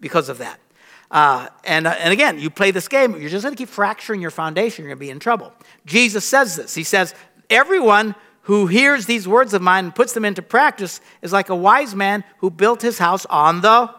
because 0.00 0.28
of 0.28 0.38
that. 0.38 0.58
Uh, 1.10 1.48
and, 1.64 1.86
uh, 1.86 1.90
and 1.98 2.12
again, 2.12 2.38
you 2.38 2.50
play 2.50 2.70
this 2.70 2.86
game, 2.86 3.20
you're 3.20 3.30
just 3.30 3.42
going 3.42 3.54
to 3.54 3.58
keep 3.58 3.68
fracturing 3.68 4.20
your 4.20 4.30
foundation, 4.30 4.84
you're 4.84 4.90
going 4.90 4.98
to 4.98 5.06
be 5.06 5.10
in 5.10 5.18
trouble. 5.18 5.52
Jesus 5.86 6.24
says 6.24 6.56
this. 6.56 6.74
He 6.74 6.84
says, 6.84 7.14
Everyone 7.48 8.14
who 8.42 8.66
hears 8.66 9.06
these 9.06 9.26
words 9.26 9.52
of 9.54 9.60
mine 9.60 9.86
and 9.86 9.94
puts 9.94 10.12
them 10.12 10.24
into 10.24 10.40
practice 10.40 11.00
is 11.20 11.32
like 11.32 11.48
a 11.48 11.56
wise 11.56 11.94
man 11.94 12.24
who 12.38 12.50
built 12.50 12.80
his 12.80 12.98
house 12.98 13.26
on 13.26 13.60
the 13.60 13.92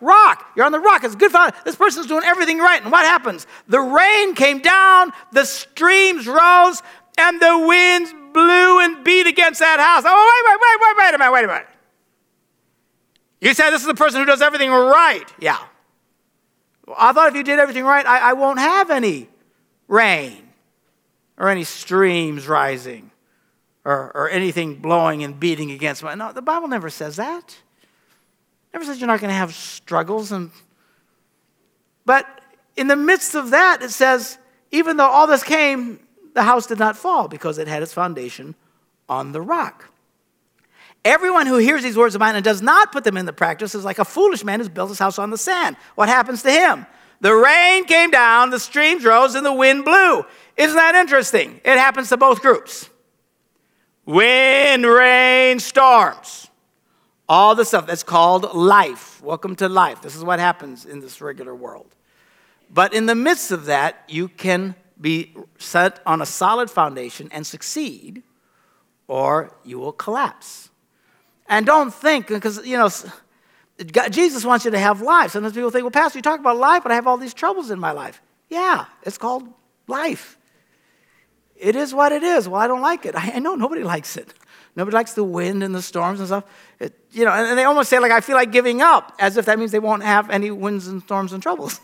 rock. 0.00 0.50
You're 0.56 0.66
on 0.66 0.72
the 0.72 0.80
rock. 0.80 1.04
It's 1.04 1.14
good 1.14 1.30
fun. 1.30 1.52
This 1.64 1.76
person's 1.76 2.06
doing 2.06 2.24
everything 2.24 2.58
right. 2.58 2.82
And 2.82 2.90
what 2.90 3.04
happens? 3.04 3.46
The 3.68 3.80
rain 3.80 4.34
came 4.34 4.60
down, 4.60 5.12
the 5.32 5.44
streams 5.44 6.26
rose, 6.26 6.82
and 7.18 7.40
the 7.40 7.64
winds 7.66 8.12
blew 8.32 8.80
and 8.80 9.04
beat 9.04 9.26
against 9.26 9.60
that 9.60 9.78
house. 9.78 10.04
Oh, 10.06 10.42
wait, 10.46 10.50
wait, 10.50 10.60
wait, 10.60 10.80
wait, 10.80 11.04
wait 11.04 11.14
a 11.14 11.18
minute, 11.18 11.32
wait 11.32 11.44
a 11.44 11.48
minute. 11.48 11.66
You 13.40 13.54
said 13.54 13.70
this 13.70 13.80
is 13.82 13.86
the 13.86 13.94
person 13.94 14.20
who 14.20 14.26
does 14.26 14.42
everything 14.42 14.70
right. 14.70 15.24
Yeah. 15.38 15.58
I 16.98 17.12
thought 17.12 17.28
if 17.28 17.34
you 17.34 17.42
did 17.42 17.58
everything 17.58 17.84
right, 17.84 18.04
I, 18.06 18.30
I 18.30 18.32
won't 18.34 18.58
have 18.58 18.90
any 18.90 19.28
rain 19.88 20.48
or 21.36 21.48
any 21.48 21.64
streams 21.64 22.46
rising 22.46 23.10
or, 23.84 24.12
or 24.14 24.30
anything 24.30 24.76
blowing 24.76 25.24
and 25.24 25.38
beating 25.38 25.70
against 25.70 26.02
me. 26.02 26.14
No, 26.14 26.32
the 26.32 26.42
Bible 26.42 26.68
never 26.68 26.90
says 26.90 27.16
that. 27.16 27.56
Never 28.72 28.84
says 28.84 29.00
you're 29.00 29.08
not 29.08 29.20
going 29.20 29.30
to 29.30 29.34
have 29.34 29.54
struggles 29.54 30.32
and 30.32 30.50
but 32.06 32.26
in 32.76 32.88
the 32.88 32.96
midst 32.96 33.34
of 33.34 33.50
that, 33.50 33.82
it 33.82 33.90
says, 33.90 34.38
even 34.70 34.96
though 34.96 35.08
all 35.08 35.26
this 35.26 35.42
came, 35.42 36.00
the 36.34 36.42
house 36.42 36.66
did 36.66 36.78
not 36.78 36.96
fall 36.96 37.28
because 37.28 37.58
it 37.58 37.68
had 37.68 37.82
its 37.82 37.92
foundation 37.92 38.54
on 39.08 39.32
the 39.32 39.40
rock. 39.40 39.90
Everyone 41.04 41.46
who 41.46 41.56
hears 41.56 41.82
these 41.82 41.96
words 41.96 42.14
of 42.14 42.20
mine 42.20 42.34
and 42.34 42.44
does 42.44 42.60
not 42.60 42.92
put 42.92 43.04
them 43.04 43.16
into 43.16 43.32
practice 43.32 43.74
is 43.74 43.84
like 43.84 43.98
a 43.98 44.04
foolish 44.04 44.44
man 44.44 44.60
who's 44.60 44.68
built 44.68 44.90
his 44.90 44.98
house 44.98 45.18
on 45.18 45.30
the 45.30 45.38
sand. 45.38 45.76
What 45.94 46.08
happens 46.08 46.42
to 46.42 46.50
him? 46.50 46.86
The 47.22 47.34
rain 47.34 47.84
came 47.84 48.10
down, 48.10 48.50
the 48.50 48.60
streams 48.60 49.04
rose, 49.04 49.34
and 49.34 49.44
the 49.44 49.52
wind 49.52 49.84
blew. 49.84 50.24
Isn't 50.56 50.76
that 50.76 50.94
interesting? 50.94 51.60
It 51.64 51.78
happens 51.78 52.08
to 52.10 52.16
both 52.16 52.42
groups. 52.42 52.88
Wind, 54.04 54.84
rain, 54.84 55.58
storms. 55.58 56.48
All 57.28 57.54
the 57.54 57.64
stuff 57.64 57.86
that's 57.86 58.02
called 58.02 58.54
life. 58.54 59.22
Welcome 59.22 59.56
to 59.56 59.68
life. 59.68 60.02
This 60.02 60.16
is 60.16 60.24
what 60.24 60.38
happens 60.38 60.84
in 60.84 61.00
this 61.00 61.20
regular 61.20 61.54
world. 61.54 61.94
But 62.72 62.94
in 62.94 63.06
the 63.06 63.14
midst 63.14 63.50
of 63.50 63.66
that, 63.66 64.04
you 64.08 64.28
can 64.28 64.74
be 65.00 65.34
set 65.58 66.00
on 66.06 66.20
a 66.20 66.26
solid 66.26 66.70
foundation 66.70 67.28
and 67.32 67.46
succeed, 67.46 68.22
or 69.08 69.54
you 69.64 69.78
will 69.78 69.92
collapse. 69.92 70.69
And 71.50 71.66
don't 71.66 71.92
think, 71.92 72.28
because, 72.28 72.64
you 72.64 72.78
know, 72.78 72.88
God, 73.92 74.12
Jesus 74.12 74.44
wants 74.44 74.64
you 74.64 74.70
to 74.70 74.78
have 74.78 75.02
life. 75.02 75.32
Sometimes 75.32 75.52
people 75.52 75.70
think, 75.70 75.82
well, 75.82 75.90
Pastor, 75.90 76.18
you 76.18 76.22
talk 76.22 76.38
about 76.38 76.56
life, 76.56 76.84
but 76.84 76.92
I 76.92 76.94
have 76.94 77.08
all 77.08 77.16
these 77.16 77.34
troubles 77.34 77.72
in 77.72 77.80
my 77.80 77.90
life. 77.90 78.22
Yeah, 78.48 78.84
it's 79.02 79.18
called 79.18 79.48
life. 79.88 80.38
It 81.56 81.74
is 81.74 81.92
what 81.92 82.12
it 82.12 82.22
is. 82.22 82.48
Well, 82.48 82.60
I 82.60 82.68
don't 82.68 82.80
like 82.80 83.04
it. 83.04 83.16
I, 83.16 83.32
I 83.34 83.38
know 83.40 83.56
nobody 83.56 83.82
likes 83.82 84.16
it. 84.16 84.32
Nobody 84.76 84.94
likes 84.94 85.14
the 85.14 85.24
wind 85.24 85.64
and 85.64 85.74
the 85.74 85.82
storms 85.82 86.20
and 86.20 86.28
stuff. 86.28 86.44
It, 86.78 86.94
you 87.10 87.24
know, 87.24 87.32
and, 87.32 87.48
and 87.48 87.58
they 87.58 87.64
almost 87.64 87.90
say, 87.90 87.98
like, 87.98 88.12
I 88.12 88.20
feel 88.20 88.36
like 88.36 88.52
giving 88.52 88.80
up, 88.80 89.12
as 89.18 89.36
if 89.36 89.46
that 89.46 89.58
means 89.58 89.72
they 89.72 89.80
won't 89.80 90.04
have 90.04 90.30
any 90.30 90.52
winds 90.52 90.86
and 90.86 91.02
storms 91.02 91.32
and 91.32 91.42
troubles. 91.42 91.80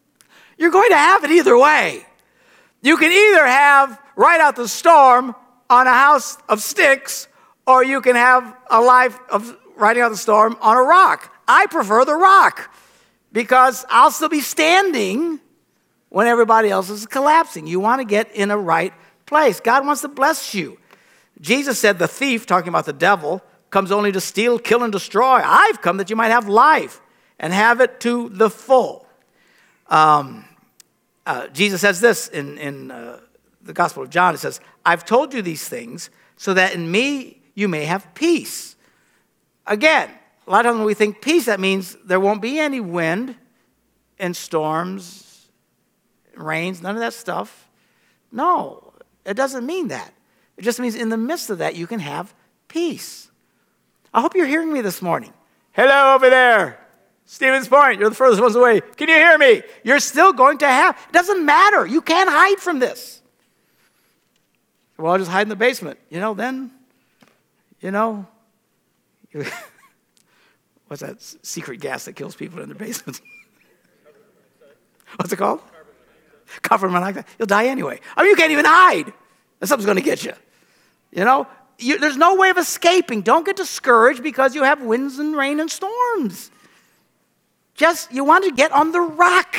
You're 0.58 0.72
going 0.72 0.90
to 0.90 0.96
have 0.96 1.22
it 1.22 1.30
either 1.30 1.56
way. 1.56 2.04
You 2.82 2.96
can 2.96 3.12
either 3.12 3.46
have 3.46 4.00
right 4.16 4.40
out 4.40 4.56
the 4.56 4.68
storm 4.68 5.36
on 5.70 5.86
a 5.86 5.92
house 5.92 6.36
of 6.48 6.60
sticks, 6.60 7.28
or 7.66 7.84
you 7.84 8.00
can 8.00 8.16
have 8.16 8.56
a 8.70 8.80
life 8.80 9.18
of 9.30 9.56
riding 9.76 10.02
out 10.02 10.10
the 10.10 10.16
storm 10.16 10.56
on 10.60 10.76
a 10.76 10.82
rock. 10.82 11.34
I 11.48 11.66
prefer 11.66 12.04
the 12.04 12.14
rock 12.14 12.74
because 13.32 13.84
I'll 13.88 14.10
still 14.10 14.28
be 14.28 14.40
standing 14.40 15.40
when 16.08 16.26
everybody 16.26 16.70
else 16.70 16.90
is 16.90 17.06
collapsing. 17.06 17.66
You 17.66 17.80
want 17.80 18.00
to 18.00 18.04
get 18.04 18.34
in 18.34 18.50
a 18.50 18.58
right 18.58 18.92
place. 19.26 19.60
God 19.60 19.84
wants 19.84 20.02
to 20.02 20.08
bless 20.08 20.54
you. 20.54 20.78
Jesus 21.40 21.78
said, 21.78 21.98
The 21.98 22.08
thief, 22.08 22.46
talking 22.46 22.68
about 22.68 22.86
the 22.86 22.92
devil, 22.92 23.42
comes 23.70 23.90
only 23.90 24.12
to 24.12 24.20
steal, 24.20 24.58
kill, 24.58 24.84
and 24.84 24.92
destroy. 24.92 25.40
I've 25.44 25.82
come 25.82 25.96
that 25.96 26.10
you 26.10 26.16
might 26.16 26.28
have 26.28 26.48
life 26.48 27.00
and 27.40 27.52
have 27.52 27.80
it 27.80 28.00
to 28.00 28.28
the 28.28 28.48
full. 28.48 29.06
Um, 29.88 30.44
uh, 31.26 31.48
Jesus 31.48 31.80
says 31.80 32.00
this 32.00 32.28
in, 32.28 32.58
in 32.58 32.90
uh, 32.90 33.20
the 33.62 33.72
Gospel 33.72 34.02
of 34.02 34.10
John. 34.10 34.34
It 34.34 34.38
says, 34.38 34.60
I've 34.86 35.04
told 35.04 35.34
you 35.34 35.42
these 35.42 35.68
things 35.68 36.10
so 36.36 36.54
that 36.54 36.74
in 36.74 36.90
me 36.90 37.40
you 37.54 37.68
may 37.68 37.84
have 37.84 38.14
peace. 38.14 38.76
Again, 39.66 40.10
a 40.46 40.50
lot 40.50 40.66
of 40.66 40.70
times 40.70 40.78
when 40.78 40.86
we 40.86 40.94
think 40.94 41.22
peace, 41.22 41.46
that 41.46 41.60
means 41.60 41.96
there 42.04 42.20
won't 42.20 42.42
be 42.42 42.58
any 42.58 42.80
wind 42.80 43.36
and 44.18 44.36
storms, 44.36 45.48
rains, 46.36 46.82
none 46.82 46.94
of 46.94 47.00
that 47.00 47.14
stuff. 47.14 47.68
No, 48.30 48.92
it 49.24 49.34
doesn't 49.34 49.64
mean 49.64 49.88
that. 49.88 50.12
It 50.56 50.62
just 50.62 50.78
means 50.78 50.94
in 50.94 51.08
the 51.08 51.16
midst 51.16 51.50
of 51.50 51.58
that, 51.58 51.74
you 51.74 51.86
can 51.86 52.00
have 52.00 52.34
peace. 52.68 53.30
I 54.12 54.20
hope 54.20 54.34
you're 54.34 54.46
hearing 54.46 54.72
me 54.72 54.80
this 54.80 55.00
morning. 55.00 55.32
Hello 55.72 56.14
over 56.14 56.30
there. 56.30 56.80
Stevens 57.26 57.68
Point, 57.68 57.98
you're 57.98 58.10
the 58.10 58.14
furthest 58.14 58.42
ones 58.42 58.54
away. 58.54 58.80
Can 58.80 59.08
you 59.08 59.14
hear 59.14 59.38
me? 59.38 59.62
You're 59.82 59.98
still 59.98 60.32
going 60.32 60.58
to 60.58 60.66
have, 60.66 60.96
it 61.08 61.12
doesn't 61.12 61.44
matter. 61.44 61.86
You 61.86 62.02
can't 62.02 62.28
hide 62.28 62.58
from 62.58 62.78
this. 62.78 63.22
Well, 64.98 65.12
I'll 65.12 65.18
just 65.18 65.30
hide 65.30 65.42
in 65.42 65.48
the 65.48 65.56
basement. 65.56 65.98
You 66.10 66.20
know, 66.20 66.34
then, 66.34 66.70
you 67.84 67.90
know, 67.90 68.26
what's 70.88 71.02
that 71.02 71.20
secret 71.20 71.80
gas 71.80 72.06
that 72.06 72.14
kills 72.14 72.34
people 72.34 72.62
in 72.62 72.70
their 72.70 72.78
basements? 72.78 73.20
what's 75.16 75.30
it 75.30 75.36
called? 75.36 75.60
Carbon 76.62 76.92
monoxide. 76.92 77.26
You'll 77.38 77.44
die 77.44 77.66
anyway. 77.66 78.00
I 78.16 78.22
mean, 78.22 78.30
you 78.30 78.36
can't 78.36 78.52
even 78.52 78.64
hide. 78.64 79.12
Something's 79.62 79.84
going 79.84 79.98
to 79.98 80.02
get 80.02 80.24
you. 80.24 80.32
You 81.12 81.26
know, 81.26 81.46
you, 81.78 81.98
there's 81.98 82.16
no 82.16 82.36
way 82.36 82.48
of 82.48 82.56
escaping. 82.56 83.20
Don't 83.20 83.44
get 83.44 83.56
discouraged 83.56 84.22
because 84.22 84.54
you 84.54 84.62
have 84.62 84.80
winds 84.80 85.18
and 85.18 85.36
rain 85.36 85.60
and 85.60 85.70
storms. 85.70 86.50
Just, 87.74 88.10
you 88.10 88.24
want 88.24 88.44
to 88.44 88.52
get 88.52 88.72
on 88.72 88.92
the 88.92 89.00
rock. 89.00 89.56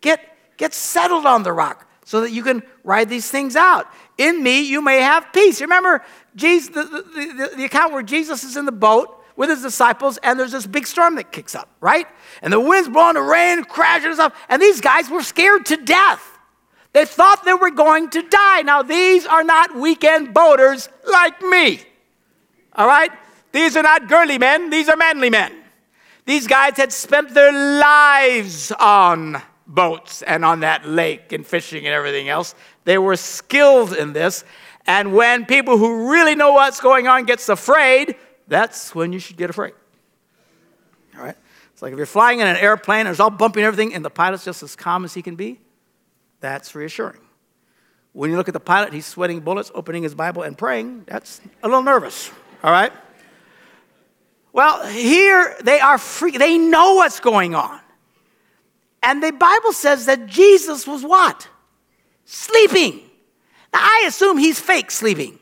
Get, 0.00 0.34
get 0.56 0.72
settled 0.72 1.26
on 1.26 1.42
the 1.42 1.52
rock 1.52 1.89
so 2.10 2.22
that 2.22 2.32
you 2.32 2.42
can 2.42 2.60
ride 2.82 3.08
these 3.08 3.30
things 3.30 3.54
out. 3.54 3.86
In 4.18 4.42
me, 4.42 4.62
you 4.62 4.82
may 4.82 5.00
have 5.00 5.32
peace. 5.32 5.60
Remember 5.60 6.02
Jesus, 6.34 6.74
the, 6.74 6.82
the, 6.82 7.00
the, 7.14 7.56
the 7.58 7.64
account 7.64 7.92
where 7.92 8.02
Jesus 8.02 8.42
is 8.42 8.56
in 8.56 8.64
the 8.64 8.72
boat 8.72 9.22
with 9.36 9.48
his 9.48 9.62
disciples, 9.62 10.18
and 10.24 10.36
there's 10.36 10.50
this 10.50 10.66
big 10.66 10.88
storm 10.88 11.14
that 11.14 11.30
kicks 11.30 11.54
up, 11.54 11.68
right? 11.80 12.08
And 12.42 12.52
the 12.52 12.58
wind's 12.58 12.88
blowing, 12.88 13.14
the 13.14 13.22
rain 13.22 13.58
and 13.58 14.14
stuff, 14.14 14.34
and 14.48 14.60
these 14.60 14.80
guys 14.80 15.08
were 15.08 15.22
scared 15.22 15.66
to 15.66 15.76
death. 15.76 16.36
They 16.94 17.04
thought 17.04 17.44
they 17.44 17.54
were 17.54 17.70
going 17.70 18.10
to 18.10 18.22
die. 18.22 18.62
Now, 18.62 18.82
these 18.82 19.24
are 19.24 19.44
not 19.44 19.76
weekend 19.76 20.34
boaters 20.34 20.88
like 21.08 21.40
me. 21.42 21.80
All 22.74 22.88
right? 22.88 23.12
These 23.52 23.76
are 23.76 23.84
not 23.84 24.08
girly 24.08 24.36
men, 24.36 24.70
these 24.70 24.88
are 24.88 24.96
manly 24.96 25.30
men. 25.30 25.52
These 26.26 26.48
guys 26.48 26.76
had 26.76 26.92
spent 26.92 27.34
their 27.34 27.52
lives 27.52 28.72
on 28.72 29.40
boats 29.70 30.22
and 30.22 30.44
on 30.44 30.60
that 30.60 30.86
lake 30.86 31.32
and 31.32 31.46
fishing 31.46 31.86
and 31.86 31.94
everything 31.94 32.28
else. 32.28 32.54
They 32.84 32.98
were 32.98 33.16
skilled 33.16 33.94
in 33.94 34.12
this. 34.12 34.44
And 34.86 35.14
when 35.14 35.46
people 35.46 35.78
who 35.78 36.10
really 36.10 36.34
know 36.34 36.52
what's 36.52 36.80
going 36.80 37.06
on 37.06 37.24
gets 37.24 37.48
afraid, 37.48 38.16
that's 38.48 38.94
when 38.94 39.12
you 39.12 39.18
should 39.18 39.36
get 39.36 39.48
afraid. 39.48 39.72
All 41.16 41.24
right? 41.24 41.36
It's 41.72 41.82
like 41.82 41.92
if 41.92 41.96
you're 41.96 42.06
flying 42.06 42.40
in 42.40 42.46
an 42.46 42.56
airplane 42.56 43.00
and 43.00 43.10
it's 43.10 43.20
all 43.20 43.30
bumping 43.30 43.62
everything 43.62 43.94
and 43.94 44.04
the 44.04 44.10
pilot's 44.10 44.44
just 44.44 44.62
as 44.62 44.76
calm 44.76 45.04
as 45.04 45.14
he 45.14 45.22
can 45.22 45.36
be, 45.36 45.60
that's 46.40 46.74
reassuring. 46.74 47.20
When 48.12 48.30
you 48.30 48.36
look 48.36 48.48
at 48.48 48.54
the 48.54 48.60
pilot, 48.60 48.92
he's 48.92 49.06
sweating 49.06 49.40
bullets, 49.40 49.70
opening 49.74 50.02
his 50.02 50.14
Bible 50.14 50.42
and 50.42 50.58
praying, 50.58 51.04
that's 51.06 51.40
a 51.62 51.68
little 51.68 51.82
nervous. 51.82 52.30
All 52.64 52.72
right? 52.72 52.92
Well, 54.52 54.84
here 54.86 55.56
they 55.62 55.78
are 55.78 55.96
free. 55.96 56.36
They 56.36 56.58
know 56.58 56.94
what's 56.94 57.20
going 57.20 57.54
on. 57.54 57.79
And 59.02 59.22
the 59.22 59.32
Bible 59.32 59.72
says 59.72 60.06
that 60.06 60.26
Jesus 60.26 60.86
was 60.86 61.02
what? 61.02 61.48
Sleeping. 62.24 63.00
Now, 63.72 63.80
I 63.80 64.04
assume 64.06 64.38
he's 64.38 64.60
fake 64.60 64.90
sleeping. 64.90 65.38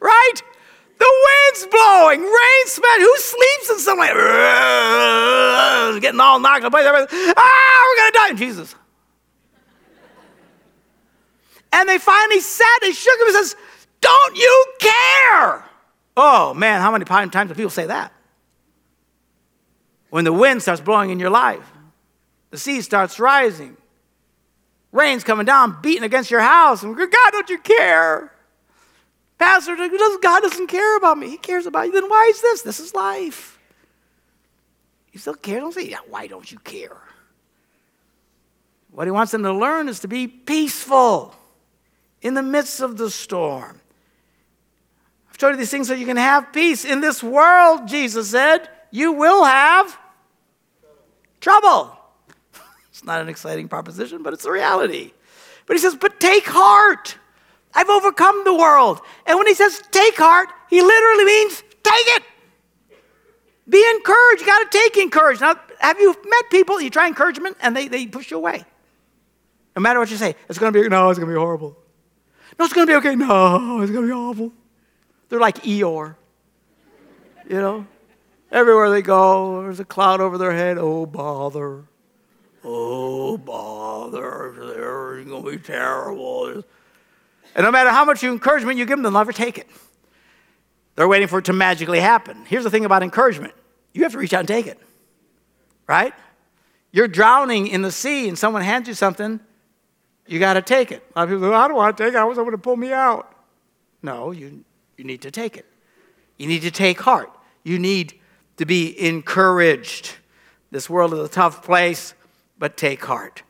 Right? 0.00 0.42
The 0.98 1.06
wind's 1.26 1.66
blowing, 1.66 2.20
rain 2.20 2.66
spat. 2.66 3.00
Who 3.00 3.16
sleeps 3.18 3.70
in 3.70 3.78
somewhere? 3.80 4.14
Getting 6.00 6.20
all 6.20 6.40
knocked 6.40 6.64
up. 6.64 6.72
By 6.72 6.82
the 6.82 6.90
earth. 6.90 7.08
Ah, 7.36 7.84
we're 7.88 8.02
going 8.02 8.12
to 8.12 8.18
die. 8.18 8.32
Jesus. 8.38 8.74
And 11.72 11.88
they 11.88 11.98
finally 11.98 12.40
sat, 12.40 12.78
they 12.80 12.92
shook 12.92 13.20
him 13.20 13.26
and 13.26 13.36
says, 13.36 13.56
Don't 14.00 14.36
you 14.36 14.66
care? 14.78 15.64
Oh 16.16 16.54
man, 16.54 16.80
how 16.80 16.90
many 16.90 17.04
times 17.04 17.30
do 17.32 17.54
people 17.54 17.70
say 17.70 17.86
that? 17.86 18.12
When 20.16 20.24
the 20.24 20.32
wind 20.32 20.62
starts 20.62 20.80
blowing 20.80 21.10
in 21.10 21.20
your 21.20 21.28
life, 21.28 21.70
the 22.48 22.56
sea 22.56 22.80
starts 22.80 23.20
rising, 23.20 23.76
rain's 24.90 25.22
coming 25.22 25.44
down, 25.44 25.82
beating 25.82 26.04
against 26.04 26.30
your 26.30 26.40
house, 26.40 26.82
and 26.82 26.96
God, 26.96 27.30
don't 27.32 27.50
you 27.50 27.58
care? 27.58 28.32
Pastor, 29.36 29.76
God 29.76 30.40
doesn't 30.40 30.68
care 30.68 30.96
about 30.96 31.18
me. 31.18 31.28
He 31.28 31.36
cares 31.36 31.66
about 31.66 31.88
you. 31.88 31.92
Then 31.92 32.08
why 32.08 32.28
is 32.30 32.40
this? 32.40 32.62
This 32.62 32.80
is 32.80 32.94
life. 32.94 33.58
You 35.12 35.20
still 35.20 35.34
care? 35.34 35.60
Don't 35.60 35.74
say, 35.74 35.86
yeah, 35.86 35.98
why 36.08 36.28
don't 36.28 36.50
you 36.50 36.60
care? 36.60 36.96
What 38.92 39.06
he 39.06 39.10
wants 39.10 39.32
them 39.32 39.42
to 39.42 39.52
learn 39.52 39.86
is 39.86 40.00
to 40.00 40.08
be 40.08 40.26
peaceful 40.28 41.34
in 42.22 42.32
the 42.32 42.42
midst 42.42 42.80
of 42.80 42.96
the 42.96 43.10
storm. 43.10 43.82
I've 45.28 45.36
told 45.36 45.52
you 45.52 45.58
these 45.58 45.70
things 45.70 45.88
so 45.88 45.92
you 45.92 46.06
can 46.06 46.16
have 46.16 46.54
peace. 46.54 46.86
In 46.86 47.02
this 47.02 47.22
world, 47.22 47.86
Jesus 47.86 48.30
said, 48.30 48.70
you 48.90 49.12
will 49.12 49.44
have 49.44 49.98
trouble. 51.46 51.96
It's 52.90 53.04
not 53.04 53.20
an 53.20 53.28
exciting 53.28 53.68
proposition, 53.68 54.22
but 54.22 54.32
it's 54.32 54.46
a 54.46 54.50
reality. 54.50 55.12
But 55.66 55.76
he 55.76 55.80
says, 55.80 55.94
But 55.94 56.18
take 56.18 56.46
heart. 56.46 57.18
I've 57.74 57.90
overcome 57.90 58.42
the 58.44 58.54
world. 58.54 59.02
And 59.26 59.36
when 59.36 59.46
he 59.46 59.52
says 59.52 59.82
take 59.90 60.16
heart, 60.16 60.48
he 60.70 60.80
literally 60.80 61.24
means 61.24 61.62
take 61.82 62.06
it. 62.16 62.22
Be 63.68 63.84
encouraged. 63.96 64.40
You 64.40 64.46
got 64.46 64.70
to 64.70 64.78
take 64.78 64.96
encouragement. 64.96 65.58
Now, 65.58 65.62
have 65.80 66.00
you 66.00 66.16
met 66.24 66.50
people, 66.50 66.80
you 66.80 66.88
try 66.88 67.06
encouragement, 67.06 67.58
and 67.60 67.76
they, 67.76 67.86
they 67.88 68.06
push 68.06 68.30
you 68.30 68.38
away? 68.38 68.64
No 69.76 69.82
matter 69.82 69.98
what 69.98 70.10
you 70.10 70.16
say, 70.16 70.34
it's 70.48 70.58
going 70.58 70.72
to 70.72 70.82
be, 70.82 70.88
no, 70.88 71.10
it's 71.10 71.18
going 71.18 71.28
to 71.28 71.34
be 71.34 71.38
horrible. 71.38 71.76
No, 72.58 72.64
it's 72.64 72.72
going 72.72 72.86
to 72.86 72.90
be 72.90 72.96
okay. 72.96 73.14
No, 73.14 73.82
it's 73.82 73.92
going 73.92 74.06
to 74.06 74.08
be 74.08 74.18
awful. 74.18 74.52
They're 75.28 75.44
like 75.48 75.62
Eeyore. 75.64 76.16
You 77.46 77.60
know? 77.60 77.86
Everywhere 78.56 78.88
they 78.88 79.02
go, 79.02 79.60
there's 79.60 79.80
a 79.80 79.84
cloud 79.84 80.22
over 80.22 80.38
their 80.38 80.52
head. 80.52 80.78
Oh, 80.78 81.04
bother. 81.04 81.84
Oh, 82.64 83.36
bother. 83.36 84.54
They're 84.56 85.22
going 85.24 85.44
to 85.44 85.50
be 85.50 85.58
terrible. 85.58 86.46
And 86.46 86.64
no 87.64 87.70
matter 87.70 87.90
how 87.90 88.06
much 88.06 88.24
encouragement 88.24 88.78
you 88.78 88.86
give 88.86 88.96
them, 88.96 89.02
they'll 89.02 89.12
never 89.12 89.34
take 89.34 89.58
it. 89.58 89.68
They're 90.94 91.06
waiting 91.06 91.28
for 91.28 91.40
it 91.40 91.44
to 91.44 91.52
magically 91.52 92.00
happen. 92.00 92.46
Here's 92.46 92.64
the 92.64 92.70
thing 92.70 92.86
about 92.86 93.02
encouragement 93.02 93.52
you 93.92 94.04
have 94.04 94.12
to 94.12 94.18
reach 94.18 94.32
out 94.32 94.40
and 94.40 94.48
take 94.48 94.66
it, 94.66 94.80
right? 95.86 96.14
You're 96.92 97.08
drowning 97.08 97.66
in 97.66 97.82
the 97.82 97.92
sea 97.92 98.26
and 98.26 98.38
someone 98.38 98.62
hands 98.62 98.88
you 98.88 98.94
something, 98.94 99.38
you 100.26 100.38
got 100.38 100.54
to 100.54 100.62
take 100.62 100.92
it. 100.92 101.04
A 101.14 101.18
lot 101.18 101.24
of 101.24 101.28
people 101.28 101.50
go, 101.50 101.54
I 101.54 101.68
don't 101.68 101.76
want 101.76 101.94
to 101.94 102.02
take 102.02 102.14
it. 102.14 102.16
I 102.16 102.24
want 102.24 102.36
someone 102.36 102.52
to 102.52 102.58
pull 102.58 102.76
me 102.76 102.90
out. 102.90 103.34
No, 104.02 104.30
you, 104.30 104.64
you 104.96 105.04
need 105.04 105.20
to 105.22 105.30
take 105.30 105.58
it. 105.58 105.66
You 106.38 106.46
need 106.46 106.62
to 106.62 106.70
take 106.70 106.98
heart. 107.02 107.30
You 107.62 107.78
need 107.78 108.18
to 108.56 108.66
be 108.66 108.98
encouraged. 108.98 110.14
This 110.70 110.90
world 110.90 111.12
is 111.14 111.20
a 111.20 111.28
tough 111.28 111.62
place, 111.62 112.14
but 112.58 112.76
take 112.76 113.04
heart. 113.04 113.42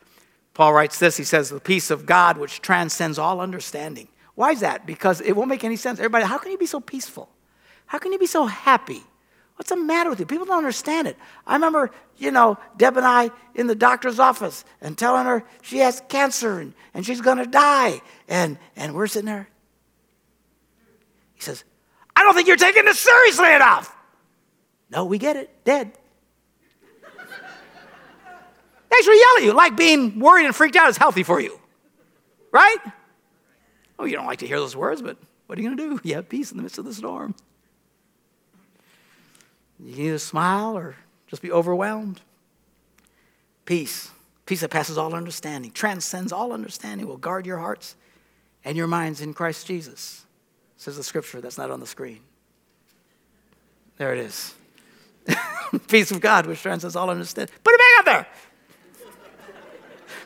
Paul 0.55 0.73
writes 0.73 0.99
this 0.99 1.17
he 1.17 1.25
says, 1.25 1.51
The 1.51 1.61
peace 1.61 1.91
of 1.91 2.07
God 2.07 2.39
which 2.39 2.63
transcends 2.63 3.19
all 3.19 3.41
understanding. 3.41 4.09
Why 4.35 4.53
is 4.53 4.61
that? 4.61 4.87
Because 4.87 5.21
it 5.21 5.33
won't 5.33 5.49
make 5.49 5.65
any 5.65 5.77
sense. 5.77 5.99
Everybody, 5.99 6.25
how 6.25 6.39
can 6.39 6.53
you 6.53 6.59
be 6.59 6.67
so 6.67 6.81
peaceful? 6.81 7.29
How 7.87 7.99
can 7.99 8.13
you 8.13 8.19
be 8.19 8.27
so 8.27 8.47
happy? 8.47 9.03
What's 9.57 9.71
the 9.71 9.77
matter 9.77 10.11
with 10.11 10.21
you? 10.21 10.27
People 10.27 10.45
don't 10.45 10.59
understand 10.59 11.09
it. 11.09 11.17
I 11.47 11.55
remember, 11.55 11.91
you 12.19 12.31
know, 12.31 12.59
Deb 12.77 12.99
and 12.99 13.07
I 13.07 13.31
in 13.55 13.67
the 13.67 13.75
doctor's 13.75 14.19
office 14.19 14.65
and 14.83 14.99
telling 14.99 15.25
her 15.25 15.45
she 15.63 15.79
has 15.79 16.03
cancer 16.09 16.59
and, 16.61 16.75
and 16.93 17.07
she's 17.07 17.23
going 17.23 17.39
to 17.39 17.47
die. 17.47 18.03
And, 18.29 18.59
and 18.77 18.95
we're 18.95 19.07
sitting 19.07 19.27
there. 19.27 19.49
He 21.35 21.41
says, 21.41 21.65
I 22.15 22.23
don't 22.23 22.35
think 22.35 22.49
you're 22.49 22.57
taking 22.57 22.85
this 22.85 22.99
seriously 22.99 23.55
enough. 23.55 23.96
No, 24.91 25.05
we 25.05 25.19
get 25.19 25.37
it. 25.37 25.51
Dead. 25.65 25.93
they 28.91 29.03
for 29.03 29.13
yell 29.13 29.37
at 29.39 29.43
you. 29.43 29.53
Like 29.53 29.77
being 29.77 30.19
worried 30.19 30.47
and 30.47 30.55
freaked 30.55 30.77
out 30.77 30.89
is 30.89 30.97
healthy 30.97 31.23
for 31.23 31.41
you. 31.41 31.59
Right? 32.53 32.79
Oh, 33.99 34.05
you 34.05 34.17
don't 34.17 34.27
like 34.27 34.39
to 34.41 34.47
hear 34.47 34.59
those 34.59 34.77
words, 34.77 35.03
but 35.03 35.17
what 35.47 35.59
are 35.59 35.63
you 35.63 35.69
going 35.69 35.79
to 35.79 35.97
do? 35.97 36.09
You 36.09 36.15
have 36.17 36.29
peace 36.29 36.51
in 36.51 36.57
the 36.57 36.63
midst 36.63 36.79
of 36.79 36.85
the 36.85 36.95
storm. 36.95 37.35
You 39.79 39.95
can 39.95 40.05
either 40.05 40.19
smile 40.19 40.77
or 40.77 40.97
just 41.27 41.43
be 41.43 41.53
overwhelmed. 41.53 42.21
Peace. 43.65 44.11
Peace 44.47 44.61
that 44.61 44.71
passes 44.71 44.97
all 44.97 45.15
understanding, 45.15 45.73
transcends 45.73 46.33
all 46.33 46.53
understanding, 46.53 47.07
will 47.07 47.17
guard 47.17 47.47
your 47.47 47.59
hearts 47.59 47.97
and 48.65 48.77
your 48.77 48.87
minds 48.87 49.21
in 49.21 49.35
Christ 49.35 49.67
Jesus. 49.67 50.25
Says 50.77 50.97
the 50.97 51.03
scripture 51.03 51.41
that's 51.41 51.59
not 51.59 51.71
on 51.71 51.81
the 51.81 51.87
screen. 51.87 52.21
There 53.97 54.13
it 54.15 54.21
is. 54.21 54.55
Peace 55.89 56.11
of 56.11 56.21
God, 56.21 56.47
which 56.47 56.63
transcends 56.63 56.97
all 56.97 57.11
understanding. 57.11 57.55
Put 57.63 57.75
it 57.75 57.79
back 57.79 57.99
up 57.99 58.05
there 58.05 58.27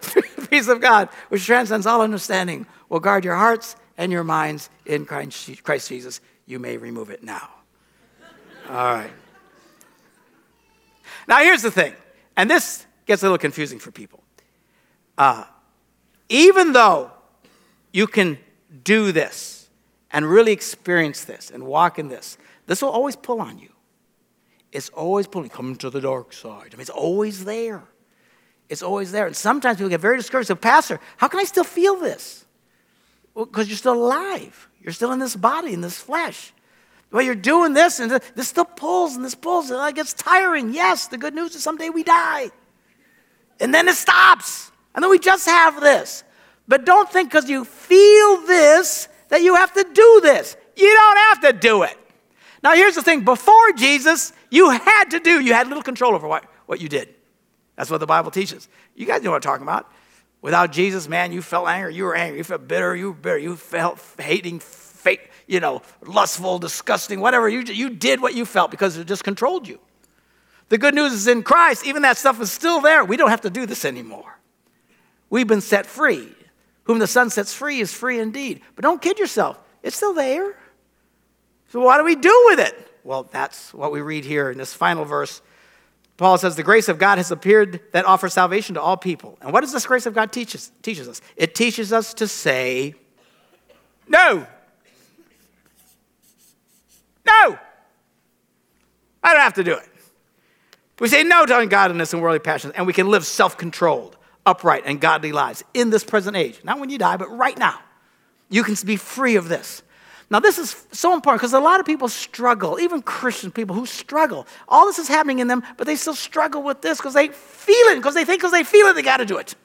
peace 0.50 0.68
of 0.68 0.80
God, 0.80 1.08
which 1.28 1.46
transcends 1.46 1.86
all 1.86 2.02
understanding, 2.02 2.66
will 2.88 3.00
guard 3.00 3.24
your 3.24 3.36
hearts 3.36 3.76
and 3.96 4.10
your 4.10 4.24
minds 4.24 4.70
in 4.86 5.04
Christ 5.04 5.88
Jesus. 5.88 6.20
You 6.46 6.58
may 6.58 6.76
remove 6.76 7.10
it 7.10 7.22
now. 7.22 7.48
All 8.68 8.94
right. 8.94 9.10
Now, 11.28 11.38
here's 11.40 11.62
the 11.62 11.70
thing, 11.70 11.94
and 12.36 12.50
this 12.50 12.86
gets 13.06 13.22
a 13.22 13.26
little 13.26 13.38
confusing 13.38 13.78
for 13.78 13.90
people. 13.90 14.22
Uh, 15.18 15.44
even 16.28 16.72
though 16.72 17.10
you 17.92 18.06
can 18.06 18.38
do 18.84 19.12
this 19.12 19.68
and 20.10 20.24
really 20.24 20.52
experience 20.52 21.24
this 21.24 21.50
and 21.50 21.64
walk 21.64 21.98
in 21.98 22.08
this, 22.08 22.38
this 22.66 22.82
will 22.82 22.90
always 22.90 23.16
pull 23.16 23.40
on 23.40 23.58
you. 23.58 23.68
It's 24.72 24.88
always 24.90 25.26
pulling. 25.26 25.50
Come 25.50 25.76
to 25.76 25.90
the 25.90 26.00
dark 26.00 26.32
side. 26.32 26.68
I 26.72 26.76
mean, 26.76 26.80
it's 26.80 26.90
always 26.90 27.44
there. 27.44 27.82
It's 28.68 28.82
always 28.82 29.10
there. 29.10 29.26
And 29.26 29.36
sometimes 29.36 29.78
people 29.78 29.90
get 29.90 30.00
very 30.00 30.16
discouraged. 30.16 30.48
So, 30.48 30.54
Pastor, 30.54 31.00
how 31.16 31.28
can 31.28 31.40
I 31.40 31.44
still 31.44 31.64
feel 31.64 31.96
this? 31.96 32.44
Well, 33.34 33.46
because 33.46 33.68
you're 33.68 33.76
still 33.76 33.94
alive. 33.94 34.68
You're 34.80 34.92
still 34.92 35.12
in 35.12 35.18
this 35.18 35.36
body, 35.36 35.72
in 35.72 35.80
this 35.80 35.98
flesh. 35.98 36.52
Well, 37.10 37.22
you're 37.22 37.34
doing 37.34 37.72
this, 37.72 37.98
and 37.98 38.10
this 38.10 38.48
still 38.48 38.64
pulls, 38.64 39.16
and 39.16 39.24
this 39.24 39.34
pulls, 39.34 39.70
and 39.70 39.88
it 39.88 39.94
gets 39.96 40.12
tiring. 40.12 40.72
Yes, 40.72 41.08
the 41.08 41.18
good 41.18 41.34
news 41.34 41.56
is 41.56 41.62
someday 41.62 41.88
we 41.88 42.04
die. 42.04 42.50
And 43.58 43.74
then 43.74 43.88
it 43.88 43.96
stops. 43.96 44.70
And 44.94 45.02
then 45.02 45.10
we 45.10 45.18
just 45.18 45.46
have 45.46 45.80
this. 45.80 46.22
But 46.68 46.84
don't 46.84 47.10
think 47.10 47.30
because 47.30 47.50
you 47.50 47.64
feel 47.64 48.46
this 48.46 49.08
that 49.28 49.42
you 49.42 49.56
have 49.56 49.72
to 49.74 49.84
do 49.92 50.20
this. 50.22 50.56
You 50.76 50.86
don't 50.86 51.16
have 51.16 51.40
to 51.40 51.52
do 51.52 51.82
it. 51.82 51.96
Now, 52.62 52.74
here's 52.74 52.94
the 52.94 53.02
thing 53.02 53.24
before 53.24 53.72
Jesus, 53.72 54.32
you 54.50 54.70
had 54.70 55.04
to 55.10 55.20
do, 55.20 55.40
you 55.40 55.54
had 55.54 55.68
little 55.68 55.82
control 55.82 56.14
over 56.14 56.28
what, 56.28 56.44
what 56.66 56.80
you 56.80 56.88
did. 56.88 57.14
That's 57.76 57.90
what 57.90 57.98
the 57.98 58.06
Bible 58.06 58.30
teaches. 58.30 58.68
You 58.94 59.06
guys 59.06 59.22
know 59.22 59.30
what 59.30 59.36
I'm 59.36 59.42
talking 59.42 59.62
about. 59.62 59.90
Without 60.42 60.72
Jesus, 60.72 61.08
man, 61.08 61.32
you 61.32 61.42
felt 61.42 61.68
anger, 61.68 61.90
you 61.90 62.04
were 62.04 62.14
angry, 62.14 62.38
you 62.38 62.44
felt 62.44 62.66
bitter, 62.66 62.94
you 62.94 63.08
were 63.08 63.16
bitter, 63.16 63.38
you 63.38 63.56
felt 63.56 64.00
hating, 64.18 64.60
fate, 64.60 65.20
you 65.46 65.60
know, 65.60 65.82
lustful, 66.06 66.58
disgusting, 66.58 67.20
whatever. 67.20 67.48
You, 67.48 67.60
you 67.60 67.90
did 67.90 68.20
what 68.20 68.34
you 68.34 68.44
felt 68.44 68.70
because 68.70 68.96
it 68.96 69.06
just 69.06 69.24
controlled 69.24 69.68
you. 69.68 69.78
The 70.68 70.78
good 70.78 70.94
news 70.94 71.12
is 71.12 71.26
in 71.26 71.42
Christ, 71.42 71.86
even 71.86 72.02
that 72.02 72.16
stuff 72.16 72.40
is 72.40 72.50
still 72.52 72.80
there. 72.80 73.04
We 73.04 73.16
don't 73.16 73.30
have 73.30 73.40
to 73.42 73.50
do 73.50 73.66
this 73.66 73.84
anymore. 73.84 74.38
We've 75.28 75.46
been 75.46 75.60
set 75.60 75.86
free. 75.86 76.34
Whom 76.84 76.98
the 76.98 77.06
Son 77.06 77.30
sets 77.30 77.54
free 77.54 77.80
is 77.80 77.92
free 77.92 78.18
indeed. 78.18 78.62
But 78.74 78.82
don't 78.82 79.00
kid 79.00 79.18
yourself, 79.18 79.62
it's 79.82 79.96
still 79.96 80.14
there. 80.14 80.56
So, 81.70 81.80
what 81.80 81.98
do 81.98 82.04
we 82.04 82.16
do 82.16 82.44
with 82.46 82.60
it? 82.60 82.74
Well, 83.04 83.24
that's 83.30 83.72
what 83.72 83.92
we 83.92 84.00
read 84.00 84.24
here 84.24 84.50
in 84.50 84.58
this 84.58 84.74
final 84.74 85.04
verse 85.04 85.40
Paul 86.20 86.36
says, 86.36 86.54
The 86.54 86.62
grace 86.62 86.90
of 86.90 86.98
God 86.98 87.16
has 87.16 87.30
appeared 87.30 87.80
that 87.92 88.04
offers 88.04 88.34
salvation 88.34 88.74
to 88.74 88.82
all 88.82 88.98
people. 88.98 89.38
And 89.40 89.54
what 89.54 89.62
does 89.62 89.72
this 89.72 89.86
grace 89.86 90.04
of 90.04 90.12
God 90.12 90.32
teach 90.32 90.54
us, 90.54 90.70
teaches 90.82 91.08
us? 91.08 91.22
It 91.34 91.54
teaches 91.54 91.94
us 91.94 92.12
to 92.12 92.28
say, 92.28 92.94
No. 94.06 94.46
No. 97.26 97.58
I 99.24 99.32
don't 99.32 99.40
have 99.40 99.54
to 99.54 99.64
do 99.64 99.72
it. 99.72 99.88
We 100.98 101.08
say 101.08 101.24
no 101.24 101.46
to 101.46 101.58
ungodliness 101.58 102.12
and 102.12 102.20
worldly 102.20 102.40
passions, 102.40 102.74
and 102.76 102.86
we 102.86 102.92
can 102.92 103.08
live 103.08 103.24
self 103.24 103.56
controlled, 103.56 104.18
upright, 104.44 104.82
and 104.84 105.00
godly 105.00 105.32
lives 105.32 105.64
in 105.72 105.88
this 105.88 106.04
present 106.04 106.36
age. 106.36 106.60
Not 106.62 106.78
when 106.78 106.90
you 106.90 106.98
die, 106.98 107.16
but 107.16 107.34
right 107.34 107.56
now. 107.56 107.80
You 108.50 108.62
can 108.62 108.76
be 108.84 108.96
free 108.96 109.36
of 109.36 109.48
this. 109.48 109.82
Now, 110.30 110.38
this 110.38 110.58
is 110.58 110.86
so 110.92 111.12
important 111.12 111.40
because 111.40 111.54
a 111.54 111.60
lot 111.60 111.80
of 111.80 111.86
people 111.86 112.08
struggle, 112.08 112.78
even 112.78 113.02
Christian 113.02 113.50
people 113.50 113.74
who 113.74 113.84
struggle. 113.84 114.46
All 114.68 114.86
this 114.86 115.00
is 115.00 115.08
happening 115.08 115.40
in 115.40 115.48
them, 115.48 115.64
but 115.76 115.88
they 115.88 115.96
still 115.96 116.14
struggle 116.14 116.62
with 116.62 116.82
this 116.82 116.98
because 116.98 117.14
they 117.14 117.28
feel 117.28 117.86
it, 117.88 117.96
because 117.96 118.14
they 118.14 118.24
think 118.24 118.40
because 118.40 118.52
they 118.52 118.62
feel 118.62 118.86
it, 118.86 118.94
they 118.94 119.02
got 119.02 119.16
to 119.16 119.26
do 119.26 119.38
it. 119.38 119.56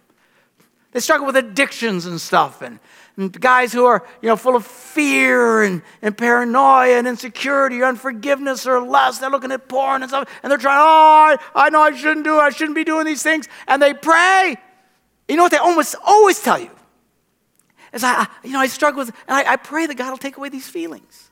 They 0.91 1.01
struggle 1.01 1.27
with 1.27 1.35
addictions 1.35 2.07
and 2.07 2.19
stuff, 2.19 2.63
and, 2.63 2.79
and, 3.17 3.39
guys 3.39 3.73
who 3.73 3.85
are 3.85 4.07
you 4.21 4.29
know 4.29 4.37
full 4.37 4.55
of 4.55 4.65
fear 4.65 5.61
and, 5.61 5.83
and 6.01 6.17
paranoia 6.17 6.97
and 6.97 7.05
insecurity 7.05 7.81
or 7.81 7.85
unforgiveness 7.85 8.65
or 8.65 8.81
lust. 8.81 9.21
They're 9.21 9.29
looking 9.29 9.51
at 9.51 9.67
porn 9.67 10.01
and 10.01 10.09
stuff, 10.09 10.29
and 10.41 10.49
they're 10.49 10.57
trying. 10.57 10.79
Oh, 10.79 11.37
I, 11.53 11.65
I 11.65 11.69
know 11.69 11.81
I 11.81 11.91
shouldn't 11.91 12.23
do. 12.23 12.37
it. 12.37 12.41
I 12.41 12.49
shouldn't 12.49 12.75
be 12.75 12.85
doing 12.85 13.05
these 13.05 13.21
things. 13.21 13.47
And 13.67 13.81
they 13.81 13.93
pray. 13.93 14.55
You 15.27 15.35
know 15.35 15.43
what 15.43 15.51
they 15.51 15.57
almost 15.57 15.95
always 16.03 16.41
tell 16.41 16.59
you? 16.59 16.71
As 17.95 18.03
I, 18.03 18.27
you 18.43 18.51
know, 18.51 18.59
I 18.59 18.67
struggle 18.67 18.99
with, 18.99 19.15
and 19.27 19.37
I, 19.37 19.53
I 19.53 19.55
pray 19.55 19.87
that 19.87 19.95
God 19.95 20.11
will 20.11 20.17
take 20.17 20.35
away 20.35 20.49
these 20.49 20.67
feelings. 20.67 21.29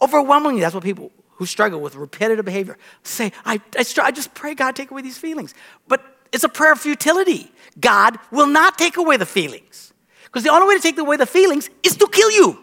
Overwhelmingly, 0.00 0.60
that's 0.60 0.74
what 0.74 0.84
people 0.84 1.10
who 1.36 1.46
struggle 1.46 1.80
with 1.80 1.96
repetitive 1.96 2.44
behavior 2.44 2.76
say. 3.02 3.32
I, 3.46 3.60
I, 3.76 3.84
I 4.02 4.10
just 4.10 4.34
pray 4.34 4.54
God 4.54 4.76
take 4.76 4.90
away 4.90 5.00
these 5.00 5.16
feelings. 5.16 5.54
But 5.88 6.04
it's 6.32 6.44
a 6.44 6.50
prayer 6.50 6.72
of 6.72 6.80
futility. 6.80 7.50
God 7.80 8.18
will 8.30 8.46
not 8.46 8.76
take 8.76 8.98
away 8.98 9.16
the 9.16 9.26
feelings. 9.26 9.94
Because 10.24 10.42
the 10.42 10.50
only 10.50 10.68
way 10.68 10.76
to 10.76 10.82
take 10.82 10.98
away 10.98 11.16
the 11.16 11.26
feelings 11.26 11.70
is 11.82 11.96
to 11.96 12.06
kill 12.08 12.30
you. 12.30 12.58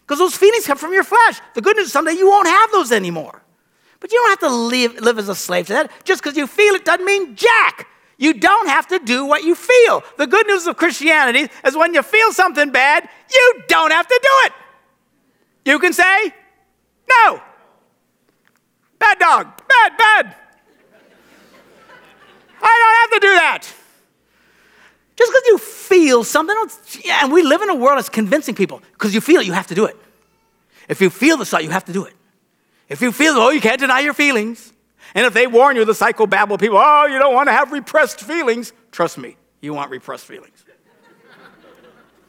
Because 0.00 0.18
those 0.18 0.36
feelings 0.36 0.66
come 0.66 0.76
from 0.76 0.92
your 0.92 1.04
flesh. 1.04 1.40
The 1.54 1.62
good 1.62 1.76
news 1.76 1.86
is 1.86 1.92
someday 1.92 2.14
you 2.14 2.28
won't 2.28 2.48
have 2.48 2.72
those 2.72 2.90
anymore. 2.90 3.40
But 4.00 4.10
you 4.10 4.18
don't 4.18 4.30
have 4.30 4.50
to 4.50 4.56
live, 4.56 5.00
live 5.00 5.18
as 5.20 5.28
a 5.28 5.34
slave 5.36 5.68
to 5.68 5.74
that. 5.74 5.92
Just 6.04 6.22
because 6.22 6.36
you 6.36 6.48
feel 6.48 6.74
it 6.74 6.84
doesn't 6.84 7.06
mean 7.06 7.36
jack. 7.36 7.86
You 8.18 8.34
don't 8.34 8.68
have 8.68 8.86
to 8.88 8.98
do 8.98 9.24
what 9.24 9.42
you 9.42 9.54
feel. 9.54 10.02
The 10.16 10.26
good 10.26 10.46
news 10.46 10.66
of 10.66 10.76
Christianity 10.76 11.48
is 11.64 11.76
when 11.76 11.94
you 11.94 12.02
feel 12.02 12.32
something 12.32 12.70
bad, 12.70 13.08
you 13.32 13.62
don't 13.68 13.90
have 13.90 14.06
to 14.06 14.20
do 14.22 14.46
it. 14.46 14.52
You 15.64 15.78
can 15.78 15.92
say, 15.92 16.32
no. 17.08 17.40
Bad 18.98 19.18
dog. 19.18 19.46
Bad, 19.68 19.96
bad. 19.98 20.36
I 22.62 22.78
don't 22.80 23.10
have 23.10 23.20
to 23.20 23.26
do 23.26 23.34
that. 23.34 23.74
Just 25.16 25.30
because 25.30 25.42
you 25.46 25.58
feel 25.58 26.24
something, 26.24 26.56
yeah, 27.04 27.20
and 27.22 27.32
we 27.32 27.42
live 27.42 27.62
in 27.62 27.68
a 27.68 27.74
world 27.74 27.98
that's 27.98 28.08
convincing 28.08 28.54
people 28.54 28.80
because 28.92 29.14
you 29.14 29.20
feel 29.20 29.40
it, 29.40 29.46
you 29.46 29.52
have 29.52 29.66
to 29.66 29.74
do 29.74 29.84
it. 29.84 29.96
If 30.88 31.00
you 31.00 31.10
feel 31.10 31.36
the 31.36 31.44
thought, 31.44 31.64
you 31.64 31.70
have 31.70 31.84
to 31.86 31.92
do 31.92 32.04
it. 32.04 32.14
If 32.88 33.00
you 33.02 33.12
feel, 33.12 33.34
oh, 33.34 33.50
you 33.50 33.60
can't 33.60 33.80
deny 33.80 34.00
your 34.00 34.14
feelings. 34.14 34.72
And 35.14 35.26
if 35.26 35.34
they 35.34 35.46
warn 35.46 35.76
you, 35.76 35.84
the 35.84 35.92
psychobabble 35.92 36.58
people, 36.58 36.78
oh, 36.78 37.06
you 37.06 37.18
don't 37.18 37.34
want 37.34 37.48
to 37.48 37.52
have 37.52 37.72
repressed 37.72 38.20
feelings, 38.20 38.72
trust 38.90 39.18
me, 39.18 39.36
you 39.60 39.74
want 39.74 39.90
repressed 39.90 40.24
feelings. 40.24 40.64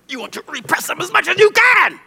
you 0.09 0.19
want 0.19 0.33
to 0.33 0.43
repress 0.47 0.87
them 0.87 0.99
as 1.01 1.11
much 1.11 1.27
as 1.27 1.37
you 1.37 1.49
can. 1.51 1.99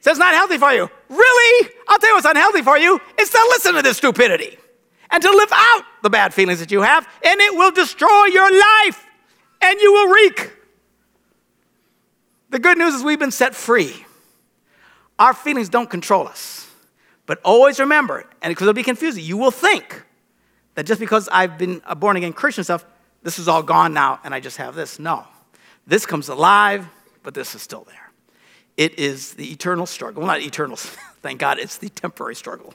So 0.00 0.10
it's 0.10 0.18
not 0.18 0.34
healthy 0.34 0.58
for 0.58 0.72
you. 0.72 0.90
Really? 1.08 1.70
I'll 1.88 1.98
tell 1.98 2.10
you 2.10 2.16
what's 2.16 2.26
unhealthy 2.26 2.62
for 2.62 2.76
you. 2.76 3.00
It's 3.18 3.30
to 3.30 3.46
listen 3.50 3.74
to 3.74 3.82
this 3.82 3.98
stupidity 3.98 4.58
and 5.10 5.22
to 5.22 5.30
live 5.30 5.50
out 5.52 5.82
the 6.02 6.10
bad 6.10 6.34
feelings 6.34 6.58
that 6.60 6.72
you 6.72 6.82
have, 6.82 7.06
and 7.24 7.40
it 7.40 7.54
will 7.54 7.70
destroy 7.70 8.24
your 8.26 8.50
life 8.50 9.06
and 9.60 9.80
you 9.80 9.92
will 9.92 10.08
reek. 10.08 10.52
The 12.50 12.58
good 12.58 12.76
news 12.76 12.94
is 12.94 13.02
we've 13.02 13.18
been 13.18 13.30
set 13.30 13.54
free. 13.54 14.04
Our 15.18 15.32
feelings 15.34 15.68
don't 15.68 15.88
control 15.88 16.26
us. 16.26 16.61
But 17.26 17.40
always 17.44 17.78
remember, 17.78 18.24
and 18.42 18.50
because 18.50 18.62
it'll 18.62 18.74
be 18.74 18.82
confusing, 18.82 19.24
you 19.24 19.36
will 19.36 19.50
think 19.50 20.04
that 20.74 20.86
just 20.86 21.00
because 21.00 21.28
I've 21.30 21.58
been 21.58 21.82
a 21.86 21.94
born 21.94 22.16
again 22.16 22.32
Christian 22.32 22.64
stuff, 22.64 22.84
this 23.22 23.38
is 23.38 23.48
all 23.48 23.62
gone 23.62 23.94
now 23.94 24.20
and 24.24 24.34
I 24.34 24.40
just 24.40 24.56
have 24.56 24.74
this. 24.74 24.98
No. 24.98 25.24
This 25.86 26.06
comes 26.06 26.28
alive, 26.28 26.86
but 27.22 27.34
this 27.34 27.54
is 27.54 27.62
still 27.62 27.84
there. 27.84 28.10
It 28.76 28.98
is 28.98 29.34
the 29.34 29.52
eternal 29.52 29.86
struggle. 29.86 30.22
Well, 30.22 30.32
not 30.32 30.40
eternal, 30.40 30.76
thank 31.22 31.38
God, 31.38 31.58
it's 31.58 31.78
the 31.78 31.88
temporary 31.88 32.34
struggle 32.34 32.74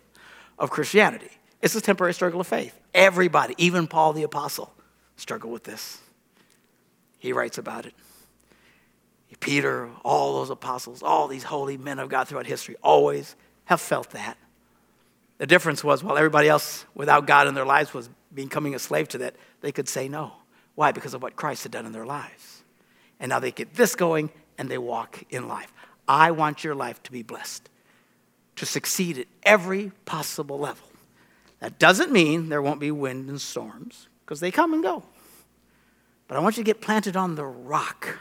of 0.60 0.69
Christianity. 0.69 1.29
It's 1.62 1.73
the 1.73 1.81
temporary 1.81 2.13
struggle 2.13 2.39
of 2.39 2.47
faith. 2.47 2.77
Everybody, 2.93 3.55
even 3.57 3.88
Paul 3.88 4.13
the 4.13 4.23
Apostle, 4.23 4.71
struggled 5.15 5.53
with 5.53 5.63
this. 5.63 5.99
He 7.17 7.33
writes 7.33 7.57
about 7.57 7.86
it. 7.86 7.93
Peter, 9.39 9.89
all 10.03 10.33
those 10.33 10.49
apostles, 10.49 11.03
all 11.03 11.27
these 11.27 11.43
holy 11.43 11.77
men 11.77 11.99
of 11.99 12.10
God 12.10 12.27
throughout 12.27 12.47
history 12.47 12.75
always 12.81 13.36
have 13.67 13.80
felt 13.80 14.10
that. 14.12 14.38
The 15.38 15.45
difference 15.45 15.84
was 15.84 16.03
while 16.03 16.17
everybody 16.17 16.49
else 16.49 16.86
without 16.95 17.27
God 17.27 17.47
in 17.47 17.53
their 17.53 17.65
lives 17.65 17.93
was 17.93 18.10
becoming 18.34 18.75
a 18.75 18.80
slave 18.80 19.08
to 19.10 19.19
that, 19.19 19.36
they 19.62 19.71
could 19.71 19.88
say 19.88 20.10
no. 20.10 20.34
Why? 20.75 20.91
Because 20.91 21.13
of 21.13 21.21
what 21.21 21.36
Christ 21.36 21.63
had 21.63 21.71
done 21.71 21.86
in 21.86 21.91
their 21.91 22.06
lives. 22.06 22.63
And 23.19 23.30
now 23.30 23.39
they 23.39 23.51
get 23.51 23.75
this 23.75 23.95
going 23.95 24.30
and 24.58 24.69
they 24.69 24.77
walk 24.77 25.23
in 25.30 25.47
life. 25.47 25.71
I 26.08 26.32
want 26.32 26.63
your 26.63 26.75
life 26.75 27.01
to 27.03 27.12
be 27.12 27.23
blessed, 27.23 27.69
to 28.56 28.65
succeed 28.65 29.19
at 29.19 29.27
every 29.43 29.91
possible 30.06 30.58
level. 30.58 30.88
That 31.60 31.77
doesn't 31.80 32.12
mean 32.12 32.49
there 32.49 32.62
won't 32.62 32.80
be 32.80 32.91
wind 32.91 33.30
and 33.30 33.41
storms, 33.41 34.08
because 34.25 34.39
they 34.39 34.51
come 34.51 34.73
and 34.73 34.84
go. 34.84 35.03
But 36.27 36.38
I 36.38 36.39
want 36.39 36.58
you 36.58 36.63
to 36.63 36.65
get 36.65 36.82
planted 36.82 37.17
on 37.17 37.36
the 37.36 37.45
rock 37.45 38.19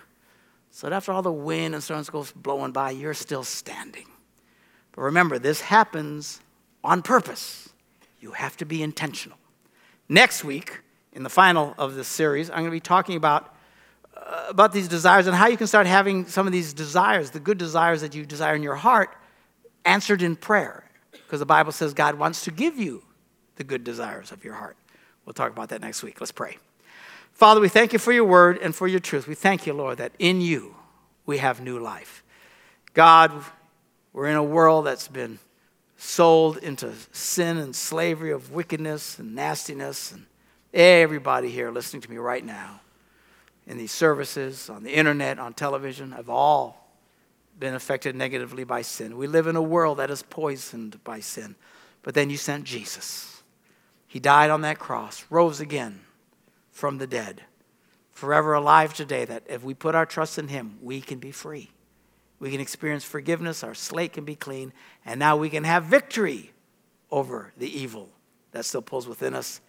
so 0.71 0.89
that 0.89 0.97
after 0.97 1.13
all 1.13 1.23
the 1.23 1.33
wind 1.33 1.75
and 1.75 1.83
storms 1.83 2.11
goes 2.11 2.33
blowing 2.33 2.73
by, 2.73 2.91
you're 2.91 3.15
still 3.15 3.45
standing. 3.45 4.07
But 4.97 5.03
remember, 5.03 5.39
this 5.39 5.61
happens 5.61 6.41
on 6.83 7.03
purpose. 7.03 7.69
You 8.21 8.33
have 8.33 8.57
to 8.57 8.65
be 8.65 8.83
intentional. 8.83 9.39
Next 10.09 10.43
week, 10.43 10.81
in 11.13 11.23
the 11.23 11.31
final 11.31 11.75
of 11.79 11.95
this 11.95 12.09
series, 12.09 12.51
I'm 12.51 12.57
going 12.57 12.67
to 12.67 12.71
be 12.71 12.81
talking 12.81 13.17
about, 13.17 13.55
uh, 14.17 14.47
about 14.49 14.73
these 14.73 14.89
desires 14.89 15.27
and 15.27 15.37
how 15.37 15.47
you 15.47 15.57
can 15.57 15.67
start 15.67 15.87
having 15.87 16.27
some 16.27 16.47
of 16.47 16.53
these 16.53 16.73
desires, 16.73 17.31
the 17.31 17.41
good 17.41 17.59
desires 17.59 18.01
that 18.01 18.15
you 18.15 18.25
desire 18.25 18.55
in 18.55 18.63
your 18.63 18.75
heart, 18.75 19.15
answered 19.85 20.23
in 20.23 20.35
prayer. 20.35 20.85
Because 21.13 21.41
the 21.41 21.47
Bible 21.47 21.73
says 21.73 21.95
God 21.95 22.17
wants 22.17 22.45
to 22.45 22.51
give 22.51 22.79
you 22.79 23.03
the 23.57 23.65
good 23.65 23.85
desires 23.85 24.33
of 24.33 24.45
your 24.45 24.55
heart. 24.55 24.77
We'll 25.25 25.35
talk 25.35 25.51
about 25.51 25.71
that 25.71 25.81
next 25.81 26.03
week. 26.03 26.21
Let's 26.21 26.33
pray. 26.33 26.59
Father, 27.33 27.61
we 27.61 27.69
thank 27.69 27.93
you 27.93 27.99
for 27.99 28.13
your 28.13 28.25
word 28.25 28.59
and 28.59 28.75
for 28.75 28.89
your 28.89 29.01
truth. 29.01 29.27
We 29.27 29.35
thank 29.35 29.67
you, 29.67 29.75
Lord, 29.75 29.99
that 29.99 30.13
in 30.19 30.41
you 30.41 30.77
we 31.27 31.39
have 31.39 31.61
new 31.61 31.79
life. 31.79 32.23
God, 32.95 33.33
we're 34.17 34.29
in 34.29 34.37
a 34.37 34.43
world 34.43 34.87
that's 34.87 35.09
been 35.09 35.39
sold 35.99 36.57
into 36.57 36.91
sin 37.13 37.59
and 37.59 37.77
slavery 37.77 38.33
of 38.33 38.51
wickedness 38.51 39.19
and 39.19 39.35
nastiness. 39.35 40.11
And 40.11 40.25
everybody 40.73 41.51
here 41.51 41.71
listening 41.71 42.01
to 42.01 42.11
me 42.11 42.17
right 42.17 42.43
now 42.43 42.81
in 43.67 43.77
these 43.77 43.93
services, 43.93 44.71
on 44.71 44.85
the 44.85 44.97
internet, 44.97 45.39
on 45.39 45.53
television, 45.53 46.13
have 46.13 46.31
all 46.31 46.97
been 47.59 47.75
affected 47.75 48.17
negatively 48.17 48.65
by 48.65 48.81
sin. 48.81 49.19
We 49.19 49.27
live 49.27 49.49
in 49.49 49.55
a 49.55 49.61
world 49.61 49.99
that 49.99 50.11
is 50.11 50.23
poisoned 50.23 51.05
by 51.05 51.21
sin. 51.21 51.55
But 52.03 52.15
then 52.15 52.31
you 52.31 52.39
sent 52.39 52.65
Jesus. 52.65 53.43
He 54.07 54.19
died 54.19 54.49
on 54.49 54.63
that 54.63 54.79
cross, 54.79 55.27
rose 55.29 55.61
again 55.61 56.01
from 56.71 56.97
the 56.97 57.07
dead, 57.07 57.43
forever 58.13 58.55
alive 58.55 58.95
today, 58.95 59.27
that 59.27 59.43
if 59.47 59.63
we 59.63 59.75
put 59.75 59.95
our 59.95 60.07
trust 60.07 60.39
in 60.39 60.49
Him, 60.49 60.79
we 60.81 61.03
can 61.03 61.19
be 61.19 61.33
free. 61.33 61.71
We 62.39 62.51
can 62.51 62.61
experience 62.61 63.05
forgiveness, 63.05 63.65
our 63.65 63.75
slate 63.75 64.13
can 64.13 64.25
be 64.25 64.35
clean, 64.37 64.73
and 65.05 65.19
now 65.19 65.37
we 65.37 65.49
can 65.49 65.65
have 65.65 65.85
victory 65.85 66.53
over 67.11 67.53
the 67.57 67.69
evil 67.69 68.11
that 68.53 68.65
still 68.65 68.83
pulls 68.83 69.09
within 69.09 69.35
us 69.35 69.61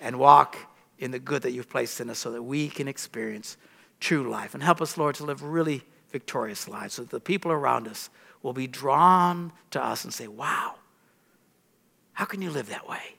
and 0.00 0.18
walk 0.18 0.56
in 0.98 1.10
the 1.10 1.18
good 1.18 1.42
that 1.42 1.52
you've 1.52 1.68
placed 1.68 2.00
in 2.00 2.08
us 2.08 2.18
so 2.18 2.30
that 2.32 2.42
we 2.42 2.68
can 2.68 2.88
experience 2.88 3.56
true 4.00 4.28
life. 4.28 4.54
And 4.54 4.62
help 4.62 4.80
us, 4.80 4.96
Lord, 4.96 5.16
to 5.16 5.24
live 5.24 5.42
really 5.42 5.82
victorious 6.10 6.68
lives 6.68 6.94
so 6.94 7.02
that 7.02 7.10
the 7.10 7.20
people 7.20 7.50
around 7.50 7.88
us 7.88 8.08
will 8.42 8.52
be 8.52 8.66
drawn 8.66 9.52
to 9.72 9.82
us 9.82 10.04
and 10.04 10.12
say, 10.12 10.28
Wow, 10.28 10.76
how 12.12 12.24
can 12.24 12.40
you 12.40 12.50
live 12.50 12.68
that 12.68 12.88
way? 12.88 13.14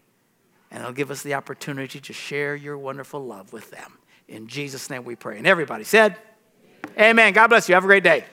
and 0.76 0.82
it'll 0.82 0.94
give 0.94 1.10
us 1.10 1.24
the 1.24 1.34
opportunity 1.34 2.02
to 2.02 2.12
share 2.12 2.54
your 2.54 2.78
wonderful 2.78 3.26
love 3.26 3.54
with 3.54 3.72
them. 3.72 3.98
In 4.28 4.48
Jesus' 4.48 4.90
name 4.90 5.06
we 5.06 5.16
pray. 5.16 5.38
And 5.38 5.48
everybody 5.48 5.86
said, 5.86 6.18
Amen. 6.98 7.12
Amen. 7.12 7.34
God 7.34 7.48
bless 7.48 7.70
you. 7.70 7.76
Have 7.76 7.86
a 7.86 7.88
great 7.88 8.04
day. 8.04 8.26